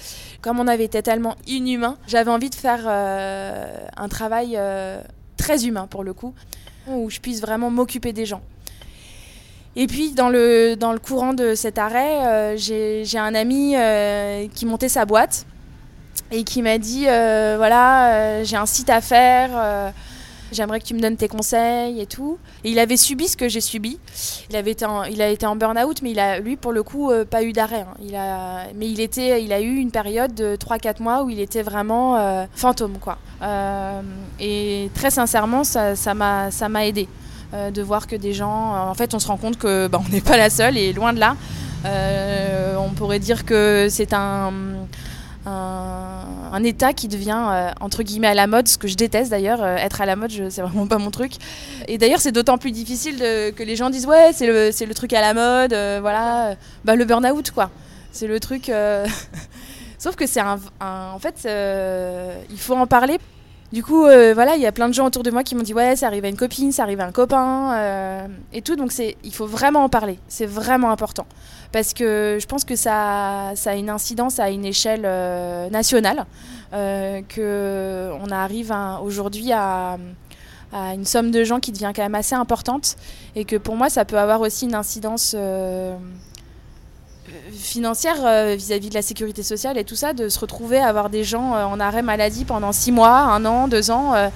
comme 0.41 0.59
on 0.59 0.67
avait 0.67 0.85
été 0.85 1.01
tellement 1.01 1.35
inhumain, 1.47 1.97
j'avais 2.07 2.31
envie 2.31 2.49
de 2.49 2.55
faire 2.55 2.87
un 2.87 4.07
travail 4.07 4.59
très 5.37 5.65
humain 5.65 5.87
pour 5.87 6.03
le 6.03 6.13
coup, 6.13 6.33
où 6.87 7.09
je 7.09 7.19
puisse 7.19 7.41
vraiment 7.41 7.69
m'occuper 7.69 8.13
des 8.13 8.25
gens. 8.25 8.41
Et 9.77 9.87
puis 9.87 10.11
dans 10.11 10.29
le, 10.29 10.75
dans 10.75 10.93
le 10.93 10.99
courant 10.99 11.33
de 11.33 11.53
cet 11.53 11.77
arrêt, 11.77 12.55
euh, 12.55 12.57
j'ai 12.57 13.17
un 13.17 13.35
ami 13.35 13.75
euh, 13.75 14.47
qui 14.53 14.65
montait 14.65 14.89
sa 14.89 15.05
boîte 15.05 15.45
et 16.35 16.43
qui 16.43 16.61
m'a 16.61 16.77
dit 16.77 17.05
euh, 17.07 17.55
voilà, 17.57 18.43
j'ai 18.43 18.57
un 18.57 18.65
site 18.65 18.89
à 18.89 19.01
faire, 19.01 19.93
j'aimerais 20.51 20.79
que 20.79 20.85
tu 20.85 20.93
me 20.93 20.99
donnes 20.99 21.17
tes 21.17 21.27
conseils 21.27 21.99
et 21.99 22.05
tout. 22.05 22.37
Et 22.63 22.71
il 22.71 22.79
avait 22.79 22.97
subi 22.97 23.27
ce 23.27 23.37
que 23.37 23.49
j'ai 23.49 23.61
subi. 23.61 23.99
Il, 24.49 24.55
avait 24.55 24.71
été 24.71 24.85
il 25.11 25.21
a 25.21 25.29
été 25.29 25.45
en 25.45 25.55
burn-out, 25.55 26.01
mais 26.01 26.11
il 26.11 26.19
a, 26.19 26.39
lui, 26.39 26.55
pour 26.55 26.71
le 26.71 26.83
coup, 26.83 27.11
pas 27.29 27.43
eu 27.43 27.53
d'arrêt. 27.53 27.85
Hein. 27.87 27.97
Il 28.03 28.15
a, 28.15 28.65
mais 28.75 28.89
il, 28.89 28.99
était, 28.99 29.43
il 29.43 29.53
a 29.53 29.61
eu 29.61 29.75
une 29.75 29.91
période 29.91 30.33
de 30.33 30.55
3-4 30.55 31.01
mois 31.01 31.23
où 31.23 31.29
il 31.29 31.39
était 31.39 31.63
vraiment 31.63 32.47
fantôme. 32.55 32.97
Quoi. 32.99 33.17
et 34.39 34.89
très 34.93 35.11
sincèrement, 35.11 35.63
ça 35.63 36.13
m'a 36.13 36.51
ça 36.51 36.67
aidé. 36.85 37.07
Euh, 37.55 37.71
de 37.71 37.81
voir 37.81 38.07
que 38.07 38.15
des 38.15 38.33
gens, 38.33 38.73
euh, 38.73 38.89
en 38.89 38.93
fait, 38.95 39.13
on 39.13 39.19
se 39.19 39.27
rend 39.27 39.37
compte 39.37 39.57
que 39.57 39.87
bah, 39.87 40.01
on 40.05 40.11
n'est 40.11 40.21
pas 40.21 40.35
la 40.35 40.49
seule 40.49 40.77
et 40.77 40.91
loin 40.93 41.13
de 41.13 41.19
là. 41.19 41.35
Euh, 41.85 42.75
on 42.75 42.89
pourrait 42.89 43.19
dire 43.19 43.45
que 43.45 43.87
c'est 43.89 44.13
un, 44.13 44.51
état 46.63 46.93
qui 46.93 47.07
devient 47.07 47.71
entre 47.79 48.03
guillemets 48.03 48.27
à 48.27 48.33
la 48.33 48.47
mode, 48.47 48.67
ce 48.67 48.77
que 48.77 48.87
je 48.87 48.95
déteste 48.95 49.31
d'ailleurs. 49.31 49.65
être 49.65 50.01
à 50.01 50.05
la 50.05 50.15
mode, 50.15 50.31
c'est 50.49 50.61
vraiment 50.61 50.87
pas 50.87 50.97
mon 50.97 51.11
truc. 51.11 51.33
Et 51.87 51.97
d'ailleurs, 51.97 52.19
c'est 52.19 52.31
d'autant 52.31 52.57
plus 52.57 52.71
difficile 52.71 53.17
que 53.19 53.63
les 53.63 53.75
gens 53.75 53.89
disent 53.89 54.07
ouais, 54.07 54.31
c'est 54.33 54.47
le, 54.47 54.69
le, 54.69 54.93
truc 54.93 55.13
à 55.13 55.21
la 55.21 55.33
mode, 55.33 55.71
voilà, 56.01 56.55
bah, 56.83 56.95
le 56.95 57.05
burn-out 57.05 57.51
quoi. 57.51 57.71
C'est 58.11 58.27
le 58.27 58.39
truc. 58.39 58.71
Sauf 59.97 60.15
que 60.15 60.27
c'est 60.27 60.41
un, 60.41 60.59
En 60.79 61.19
fait, 61.19 61.47
il 62.49 62.59
faut 62.59 62.75
en 62.75 62.87
parler 62.87 63.17
du 63.73 63.83
coup, 63.83 64.05
euh, 64.05 64.33
voilà, 64.33 64.55
il 64.55 64.61
y 64.61 64.67
a 64.67 64.71
plein 64.71 64.87
de 64.87 64.93
gens 64.93 65.07
autour 65.07 65.23
de 65.23 65.31
moi 65.31 65.43
qui 65.43 65.55
m'ont 65.55 65.63
dit 65.63 65.73
ouais, 65.73 65.95
ça 65.95 66.07
arrive 66.07 66.23
à 66.23 66.27
une 66.27 66.37
copine, 66.37 66.71
ça 66.71 66.83
arrive 66.83 67.01
à 67.01 67.05
un 67.05 67.11
copain 67.11 67.73
euh, 67.73 68.27
et 68.53 68.61
tout. 68.61 68.75
Donc 68.75 68.91
c'est, 68.91 69.17
il 69.23 69.33
faut 69.33 69.47
vraiment 69.47 69.83
en 69.83 69.89
parler. 69.89 70.19
C'est 70.27 70.45
vraiment 70.45 70.91
important 70.91 71.25
parce 71.71 71.93
que 71.93 72.37
je 72.39 72.45
pense 72.45 72.63
que 72.63 72.75
ça, 72.75 73.51
ça 73.55 73.71
a 73.71 73.75
une 73.75 73.89
incidence 73.89 74.39
à 74.39 74.49
une 74.49 74.65
échelle 74.65 75.03
euh, 75.05 75.69
nationale, 75.69 76.25
que 76.71 78.11
on 78.21 78.31
arrive 78.31 78.73
aujourd'hui 79.01 79.51
à, 79.51 79.97
à, 80.71 80.93
une 80.93 81.05
somme 81.05 81.31
de 81.31 81.43
gens 81.43 81.59
qui 81.59 81.71
devient 81.71 81.91
quand 81.95 82.03
même 82.03 82.15
assez 82.15 82.35
importante 82.35 82.97
et 83.35 83.45
que 83.45 83.55
pour 83.55 83.75
moi, 83.75 83.89
ça 83.89 84.05
peut 84.05 84.19
avoir 84.19 84.41
aussi 84.41 84.65
une 84.65 84.75
incidence 84.75 85.35
financière 87.51 88.17
euh, 88.25 88.55
vis-à-vis 88.55 88.89
de 88.89 88.93
la 88.93 89.01
sécurité 89.01 89.43
sociale 89.43 89.77
et 89.77 89.83
tout 89.83 89.95
ça, 89.95 90.13
de 90.13 90.29
se 90.29 90.39
retrouver 90.39 90.79
à 90.79 90.87
avoir 90.87 91.09
des 91.09 91.23
gens 91.23 91.55
euh, 91.55 91.65
en 91.65 91.79
arrêt 91.79 92.01
maladie 92.01 92.45
pendant 92.45 92.71
six 92.71 92.91
mois, 92.91 93.17
un 93.17 93.45
an, 93.45 93.67
deux 93.67 93.91
ans, 93.91 94.13
euh, 94.15 94.29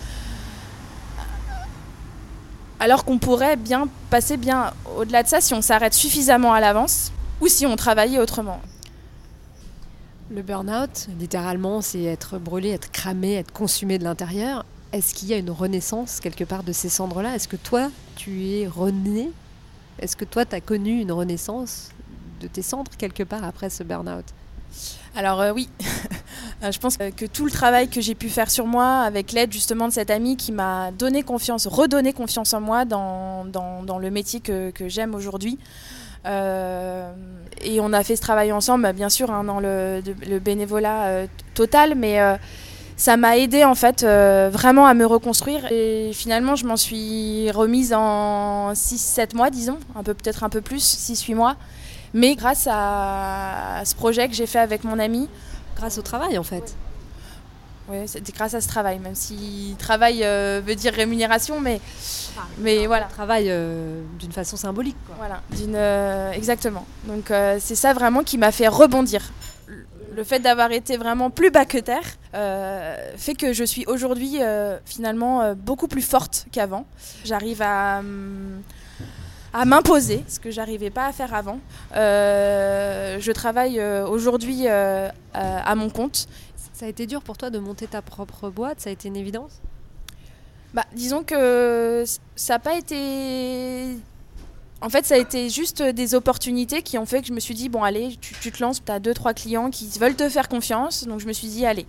alors 2.79 3.05
qu'on 3.05 3.17
pourrait 3.17 3.55
bien 3.55 3.87
passer 4.09 4.37
bien 4.37 4.73
au-delà 4.97 5.23
de 5.23 5.27
ça 5.27 5.41
si 5.41 5.53
on 5.53 5.61
s'arrête 5.61 5.93
suffisamment 5.93 6.53
à 6.53 6.59
l'avance 6.59 7.11
ou 7.41 7.47
si 7.47 7.65
on 7.65 7.75
travaillait 7.75 8.19
autrement. 8.19 8.61
Le 10.31 10.43
burn-out, 10.43 11.07
littéralement, 11.19 11.81
c'est 11.81 12.03
être 12.03 12.37
brûlé, 12.37 12.69
être 12.69 12.91
cramé, 12.91 13.35
être 13.35 13.51
consumé 13.51 13.97
de 13.97 14.03
l'intérieur. 14.03 14.63
Est-ce 14.91 15.13
qu'il 15.13 15.27
y 15.27 15.33
a 15.33 15.37
une 15.37 15.49
renaissance 15.49 16.19
quelque 16.19 16.43
part 16.43 16.63
de 16.63 16.71
ces 16.71 16.89
cendres-là? 16.89 17.35
Est-ce 17.35 17.47
que 17.47 17.55
toi, 17.55 17.89
tu 18.15 18.45
es 18.47 18.67
rené? 18.67 19.31
Est-ce 19.99 20.15
que 20.15 20.25
toi, 20.25 20.45
tu 20.45 20.55
as 20.55 20.61
connu 20.61 21.01
une 21.01 21.11
renaissance? 21.11 21.89
De 22.39 22.47
tes 22.47 22.61
cendres 22.61 22.91
quelque 22.97 23.23
part 23.23 23.43
après 23.43 23.69
ce 23.69 23.83
burn-out 23.83 24.25
alors 25.15 25.41
euh, 25.41 25.51
oui, 25.51 25.69
euh, 26.63 26.71
je 26.71 26.79
pense 26.79 26.97
que 26.97 27.25
tout 27.25 27.45
le 27.45 27.51
travail 27.51 27.89
que 27.89 28.01
j'ai 28.01 28.15
pu 28.15 28.29
faire 28.29 28.49
sur 28.51 28.67
moi 28.67 28.99
avec 28.99 29.31
l'aide 29.31 29.51
justement 29.51 29.87
de 29.87 29.93
cette 29.93 30.11
amie 30.11 30.37
qui 30.37 30.51
m'a 30.51 30.91
donné 30.91 31.23
confiance, 31.23 31.67
redonné 31.67 32.13
confiance 32.13 32.53
en 32.53 32.61
moi 32.61 32.85
dans, 32.85 33.45
dans, 33.45 33.97
le 33.97 34.11
métier 34.11 34.39
que, 34.39 34.71
j'aime 34.87 35.15
aujourd'hui, 35.15 35.57
et 36.25 37.79
on 37.81 37.93
a 37.93 38.03
fait 38.03 38.15
ce 38.15 38.21
travail 38.21 38.51
ensemble, 38.51 38.83
bah, 38.83 38.93
bien 38.93 39.09
sûr, 39.09 39.31
hein, 39.31 39.43
dans 39.43 39.59
le, 39.59 40.01
le 40.27 40.39
bénévolat 40.39 41.25
total, 41.55 41.95
mais 41.95 42.19
ça 42.95 43.17
m'a 43.17 43.37
aidé 43.37 43.63
en 43.63 43.75
fait 43.75 44.03
vraiment 44.03 44.85
à 44.85 44.93
me 44.93 45.05
reconstruire. 45.05 45.71
Et 45.71 46.11
finalement 46.13 46.55
je 46.55 46.65
m'en 46.65 46.77
suis 46.77 47.49
remise 47.51 47.93
en 47.93 48.73
6-7 48.73 49.35
mois 49.35 49.49
disons, 49.49 49.79
un 49.95 50.03
peu 50.03 50.13
peut-être 50.13 50.43
un 50.43 50.49
peu 50.49 50.61
plus, 50.61 50.83
6-8 50.83 51.35
mois. 51.35 51.55
Mais 52.13 52.35
grâce 52.35 52.67
à, 52.69 53.81
ce 53.85 53.95
projet 53.95 54.27
que 54.27 54.33
j'ai 54.33 54.47
fait 54.47 54.59
avec 54.59 54.83
mon 54.83 54.99
ami. 54.99 55.29
Grâce 55.75 55.97
au 55.97 56.01
travail 56.01 56.37
en 56.37 56.43
fait. 56.43 56.75
Oui, 57.89 57.97
c'était 58.05 58.31
grâce 58.31 58.53
à 58.53 58.61
ce 58.61 58.67
travail, 58.67 58.99
même 58.99 59.15
si 59.15 59.75
travail 59.79 60.23
euh, 60.23 60.61
veut 60.63 60.75
dire 60.75 60.93
rémunération, 60.93 61.59
mais, 61.59 61.81
mais 62.59 62.85
voilà. 62.85 63.05
Travail 63.05 63.45
euh, 63.49 64.03
d'une 64.19 64.31
façon 64.31 64.57
symbolique. 64.57 64.97
Voilà, 65.17 65.41
d'une, 65.55 65.75
euh, 65.75 66.31
exactement. 66.31 66.85
Donc 67.05 67.31
c'est 67.59 67.75
ça 67.75 67.93
vraiment 67.93 68.23
qui 68.23 68.37
m'a 68.37 68.51
fait 68.51 68.67
rebondir. 68.67 69.31
Le 70.15 70.23
fait 70.23 70.39
d'avoir 70.39 70.71
été 70.71 70.97
vraiment 70.97 71.29
plus 71.29 71.49
bas 71.49 71.65
que 71.65 71.77
terre 71.77 72.17
fait 73.17 73.35
que 73.35 73.53
je 73.53 73.63
suis 73.63 73.85
aujourd'hui 73.87 74.37
finalement 74.85 75.53
beaucoup 75.55 75.87
plus 75.87 76.01
forte 76.01 76.45
qu'avant. 76.51 76.85
J'arrive 77.25 77.61
à. 77.61 77.99
Hum, 77.99 78.61
à 79.53 79.65
m'imposer, 79.65 80.23
ce 80.27 80.39
que 80.39 80.51
j'arrivais 80.51 80.89
pas 80.89 81.07
à 81.07 81.11
faire 81.11 81.33
avant. 81.33 81.59
Euh, 81.95 83.17
je 83.19 83.31
travaille 83.31 83.79
euh, 83.79 84.07
aujourd'hui 84.07 84.67
euh, 84.67 85.09
à 85.33 85.75
mon 85.75 85.89
compte. 85.89 86.27
Ça 86.73 86.85
a 86.85 86.89
été 86.89 87.07
dur 87.07 87.21
pour 87.21 87.37
toi 87.37 87.49
de 87.49 87.59
monter 87.59 87.87
ta 87.87 88.01
propre 88.01 88.49
boîte 88.49 88.79
Ça 88.79 88.89
a 88.89 88.93
été 88.93 89.07
une 89.09 89.17
évidence? 89.17 89.59
Bah, 90.73 90.85
Disons 90.93 91.23
que 91.23 92.03
ça 92.35 92.53
n'a 92.53 92.59
pas 92.59 92.77
été... 92.77 93.97
En 94.81 94.87
fait, 94.87 95.05
ça 95.05 95.15
a 95.15 95.17
été 95.17 95.49
juste 95.49 95.81
des 95.81 96.15
opportunités 96.15 96.81
qui 96.83 96.97
ont 96.97 97.05
fait 97.05 97.19
que 97.21 97.27
je 97.27 97.33
me 97.33 97.41
suis 97.41 97.53
dit, 97.53 97.67
bon, 97.67 97.83
allez, 97.83 98.15
tu, 98.21 98.51
te 98.51 98.63
lances, 98.63 98.81
tu 98.85 98.89
as 98.89 98.99
deux, 98.99 99.13
trois 99.13 99.33
clients 99.33 99.69
qui 99.71 99.89
veulent 99.99 100.15
te 100.15 100.29
faire 100.29 100.47
confiance. 100.47 101.05
Donc, 101.05 101.19
je 101.19 101.27
me 101.27 101.33
suis 101.33 101.49
dit, 101.49 101.65
allez. 101.65 101.85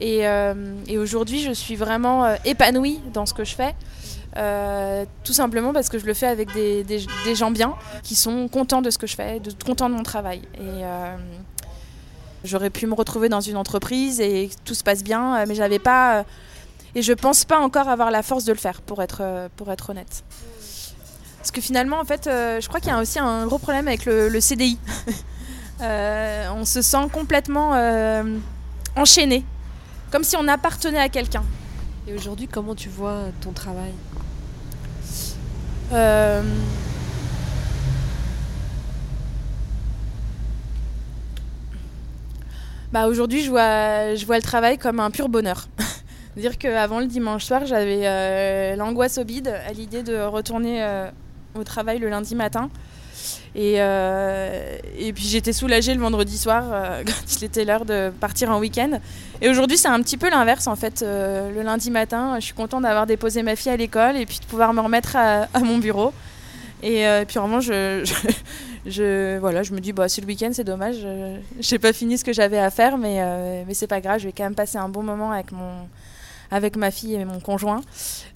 Et, 0.00 0.20
et 0.86 0.96
aujourd'hui, 0.96 1.40
je 1.40 1.52
suis 1.52 1.76
vraiment 1.76 2.34
épanouie 2.46 2.98
dans 3.12 3.26
ce 3.26 3.34
que 3.34 3.44
je 3.44 3.54
fais. 3.54 3.74
Euh, 4.36 5.04
tout 5.24 5.32
simplement 5.32 5.72
parce 5.72 5.88
que 5.88 5.98
je 5.98 6.06
le 6.06 6.14
fais 6.14 6.26
avec 6.26 6.52
des, 6.52 6.84
des, 6.84 7.34
gens 7.34 7.50
bien, 7.50 7.74
qui 8.02 8.14
sont 8.14 8.48
contents 8.48 8.82
de 8.82 8.90
ce 8.90 8.98
que 8.98 9.06
je 9.06 9.16
fais, 9.16 9.40
contents 9.64 9.88
de 9.88 9.94
mon 9.94 10.02
travail. 10.02 10.42
Et 10.54 10.60
euh, 10.84 11.16
j'aurais 12.44 12.70
pu 12.70 12.86
me 12.86 12.94
retrouver 12.94 13.28
dans 13.28 13.40
une 13.40 13.56
entreprise 13.56 14.20
et 14.20 14.50
tout 14.64 14.74
se 14.74 14.84
passe 14.84 15.02
bien, 15.02 15.44
mais 15.46 15.54
j'avais 15.54 15.78
pas. 15.78 16.24
et 16.94 17.02
je 17.02 17.12
pense 17.12 17.44
pas 17.44 17.58
encore 17.58 17.88
avoir 17.88 18.10
la 18.10 18.22
force 18.22 18.44
de 18.44 18.52
le 18.52 18.58
faire, 18.58 18.82
pour 18.82 19.02
être, 19.02 19.48
pour 19.56 19.72
être 19.72 19.90
honnête. 19.90 20.22
Parce 21.38 21.50
que 21.50 21.60
finalement, 21.60 21.98
en 21.98 22.04
fait, 22.04 22.26
euh, 22.26 22.60
je 22.60 22.68
crois 22.68 22.80
qu'il 22.80 22.90
y 22.90 22.92
a 22.92 23.00
aussi 23.00 23.18
un 23.18 23.46
gros 23.46 23.58
problème 23.58 23.88
avec 23.88 24.04
le, 24.04 24.28
le 24.28 24.40
CDI. 24.40 24.78
on 25.80 26.64
se 26.64 26.82
sent 26.82 27.08
complètement 27.12 27.72
enchaîné, 28.94 29.44
comme 30.10 30.24
si 30.24 30.36
on 30.36 30.46
appartenait 30.48 30.98
à 30.98 31.08
quelqu'un. 31.08 31.44
Et 32.06 32.14
aujourd'hui, 32.14 32.48
comment 32.48 32.74
tu 32.74 32.88
vois 32.88 33.24
ton 33.42 33.52
travail? 33.52 33.92
Euh, 35.92 36.42
bah 42.92 43.06
aujourd'hui, 43.06 43.42
je 43.42 43.50
vois, 43.50 44.14
je 44.14 44.24
vois 44.26 44.36
le 44.36 44.42
travail 44.42 44.78
comme 44.78 45.00
un 45.00 45.10
pur 45.10 45.28
bonheur. 45.28 45.68
dire 46.36 46.56
qu'avant 46.56 47.00
le 47.00 47.06
dimanche 47.06 47.44
soir, 47.44 47.66
j'avais 47.66 48.02
euh, 48.04 48.76
l'angoisse 48.76 49.18
au 49.18 49.24
bide 49.24 49.48
à 49.48 49.72
l'idée 49.72 50.02
de 50.02 50.16
retourner 50.16 50.82
euh, 50.82 51.10
au 51.54 51.64
travail 51.64 51.98
le 51.98 52.08
lundi 52.08 52.34
matin. 52.34 52.70
Et, 53.54 53.74
et 53.74 55.12
puis 55.12 55.24
j'étais 55.24 55.52
soulagée 55.52 55.94
le 55.94 56.00
vendredi 56.00 56.38
soir 56.38 56.64
quand 57.06 57.36
il 57.36 57.44
était 57.44 57.64
l'heure 57.64 57.84
de 57.84 58.10
partir 58.20 58.50
en 58.50 58.58
week-end. 58.58 59.00
Et 59.40 59.48
aujourd'hui, 59.48 59.78
c'est 59.78 59.88
un 59.88 60.02
petit 60.02 60.16
peu 60.16 60.30
l'inverse 60.30 60.66
en 60.66 60.76
fait. 60.76 61.02
Euh, 61.02 61.52
le 61.52 61.62
lundi 61.62 61.90
matin, 61.90 62.36
je 62.40 62.44
suis 62.46 62.54
contente 62.54 62.82
d'avoir 62.82 63.06
déposé 63.06 63.42
ma 63.42 63.56
fille 63.56 63.70
à 63.70 63.76
l'école 63.76 64.16
et 64.16 64.26
puis 64.26 64.40
de 64.40 64.44
pouvoir 64.46 64.72
me 64.72 64.80
remettre 64.80 65.16
à, 65.16 65.46
mon 65.60 65.78
bureau. 65.78 66.12
Et 66.82 67.06
euh, 67.06 67.24
puis 67.24 67.38
vraiment, 67.38 67.60
je, 67.60 68.04
je, 68.86 69.38
voilà, 69.38 69.62
je 69.62 69.72
me 69.72 69.80
dis, 69.80 69.92
bah, 69.92 70.08
c'est 70.08 70.20
le 70.20 70.26
week-end, 70.26 70.50
c'est 70.52 70.64
dommage. 70.64 70.96
Je 70.98 71.72
n'ai 71.72 71.78
pas 71.78 71.92
fini 71.92 72.18
ce 72.18 72.24
que 72.24 72.32
j'avais 72.32 72.58
à 72.58 72.70
faire, 72.70 72.98
mais, 72.98 73.18
euh, 73.20 73.62
mais 73.66 73.74
c'est 73.74 73.86
pas 73.86 74.00
grave, 74.00 74.20
je 74.20 74.26
vais 74.26 74.32
quand 74.32 74.44
même 74.44 74.54
passer 74.54 74.78
un 74.78 74.88
bon 74.88 75.02
moment 75.02 75.32
avec, 75.32 75.52
mon, 75.52 75.88
avec 76.50 76.76
ma 76.76 76.90
fille 76.90 77.14
et 77.14 77.24
mon 77.24 77.40
conjoint. 77.40 77.80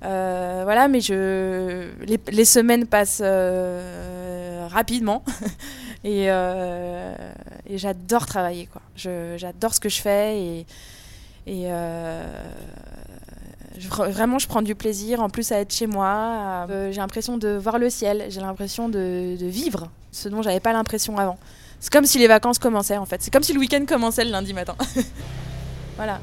voilà, 0.01 0.89
mais 0.89 1.01
je, 1.01 1.89
les, 2.31 2.45
semaines 2.45 2.87
passent 2.87 3.23
rapidement. 4.71 5.25
et, 6.05 6.27
et 6.27 7.79
j'adore 7.79 8.27
travailler. 8.27 8.67
Quoi. 8.67 8.83
j'adore 8.97 9.75
ce 9.75 9.81
que 9.81 9.89
je 9.89 10.01
fais 10.01 10.65
et, 11.47 11.65
euh, 11.67 12.25
vraiment, 13.89 14.39
je 14.39 14.47
prends 14.47 14.63
du 14.63 14.75
plaisir 14.75 15.21
en 15.21 15.29
plus 15.29 15.51
à 15.53 15.59
être 15.59 15.73
chez 15.73 15.87
moi. 15.87 16.67
Euh, 16.71 16.93
j'ai 16.93 17.01
l'impression 17.01 17.37
de 17.37 17.49
voir 17.49 17.79
le 17.79 17.91
ciel, 17.91 18.27
j'ai 18.29 18.41
l'impression 18.41 18.89
de, 18.89 19.37
de, 19.39 19.47
vivre 19.47 19.91
ce 20.13 20.29
dont 20.29 20.43
j'avais 20.43 20.61
pas 20.61 20.73
l'impression 20.73 21.19
avant. 21.19 21.39
C'est 21.81 21.93
comme 21.93 22.07
si 22.07 22.19
les 22.19 22.29
vacances 22.29 22.59
commençaient 22.59 22.99
en 22.99 23.07
fait. 23.07 23.23
C'est 23.23 23.33
comme 23.33 23.43
si 23.43 23.53
le 23.53 23.59
week-end 23.59 23.85
commençait 23.87 24.25
le 24.25 24.31
lundi 24.31 24.53
matin. 24.53 24.77
voilà. 25.97 26.21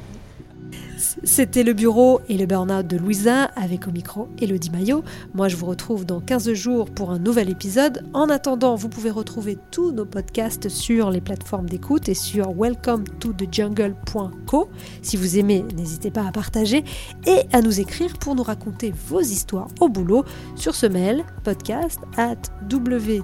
C'était 0.99 1.63
le 1.63 1.73
bureau 1.73 2.19
et 2.27 2.37
le 2.37 2.45
burn-out 2.45 2.85
de 2.85 2.97
Louisa 2.97 3.45
avec 3.55 3.87
au 3.87 3.91
micro 3.91 4.27
Elodie 4.41 4.69
Maillot. 4.69 5.03
Moi, 5.33 5.47
je 5.47 5.55
vous 5.55 5.65
retrouve 5.65 6.05
dans 6.05 6.19
15 6.19 6.51
jours 6.53 6.89
pour 6.89 7.11
un 7.11 7.19
nouvel 7.19 7.49
épisode. 7.49 8.03
En 8.13 8.29
attendant, 8.29 8.75
vous 8.75 8.89
pouvez 8.89 9.09
retrouver 9.09 9.57
tous 9.71 9.91
nos 9.91 10.05
podcasts 10.05 10.67
sur 10.67 11.09
les 11.09 11.21
plateformes 11.21 11.69
d'écoute 11.69 12.09
et 12.09 12.13
sur 12.13 12.51
welcome 12.51 13.05
to 13.19 13.31
the 13.33 13.47
jungle.co. 13.51 14.69
Si 15.01 15.15
vous 15.15 15.37
aimez, 15.37 15.63
n'hésitez 15.75 16.11
pas 16.11 16.27
à 16.27 16.31
partager 16.31 16.83
et 17.25 17.41
à 17.53 17.61
nous 17.61 17.79
écrire 17.79 18.17
pour 18.17 18.35
nous 18.35 18.43
raconter 18.43 18.93
vos 19.07 19.21
histoires 19.21 19.69
au 19.79 19.87
boulot 19.87 20.25
sur 20.55 20.75
ce 20.75 20.85
mail 20.85 21.23
podcast 21.43 21.99
at 22.17 22.35
wttj.co. 22.69 23.23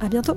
À 0.00 0.08
bientôt! 0.08 0.36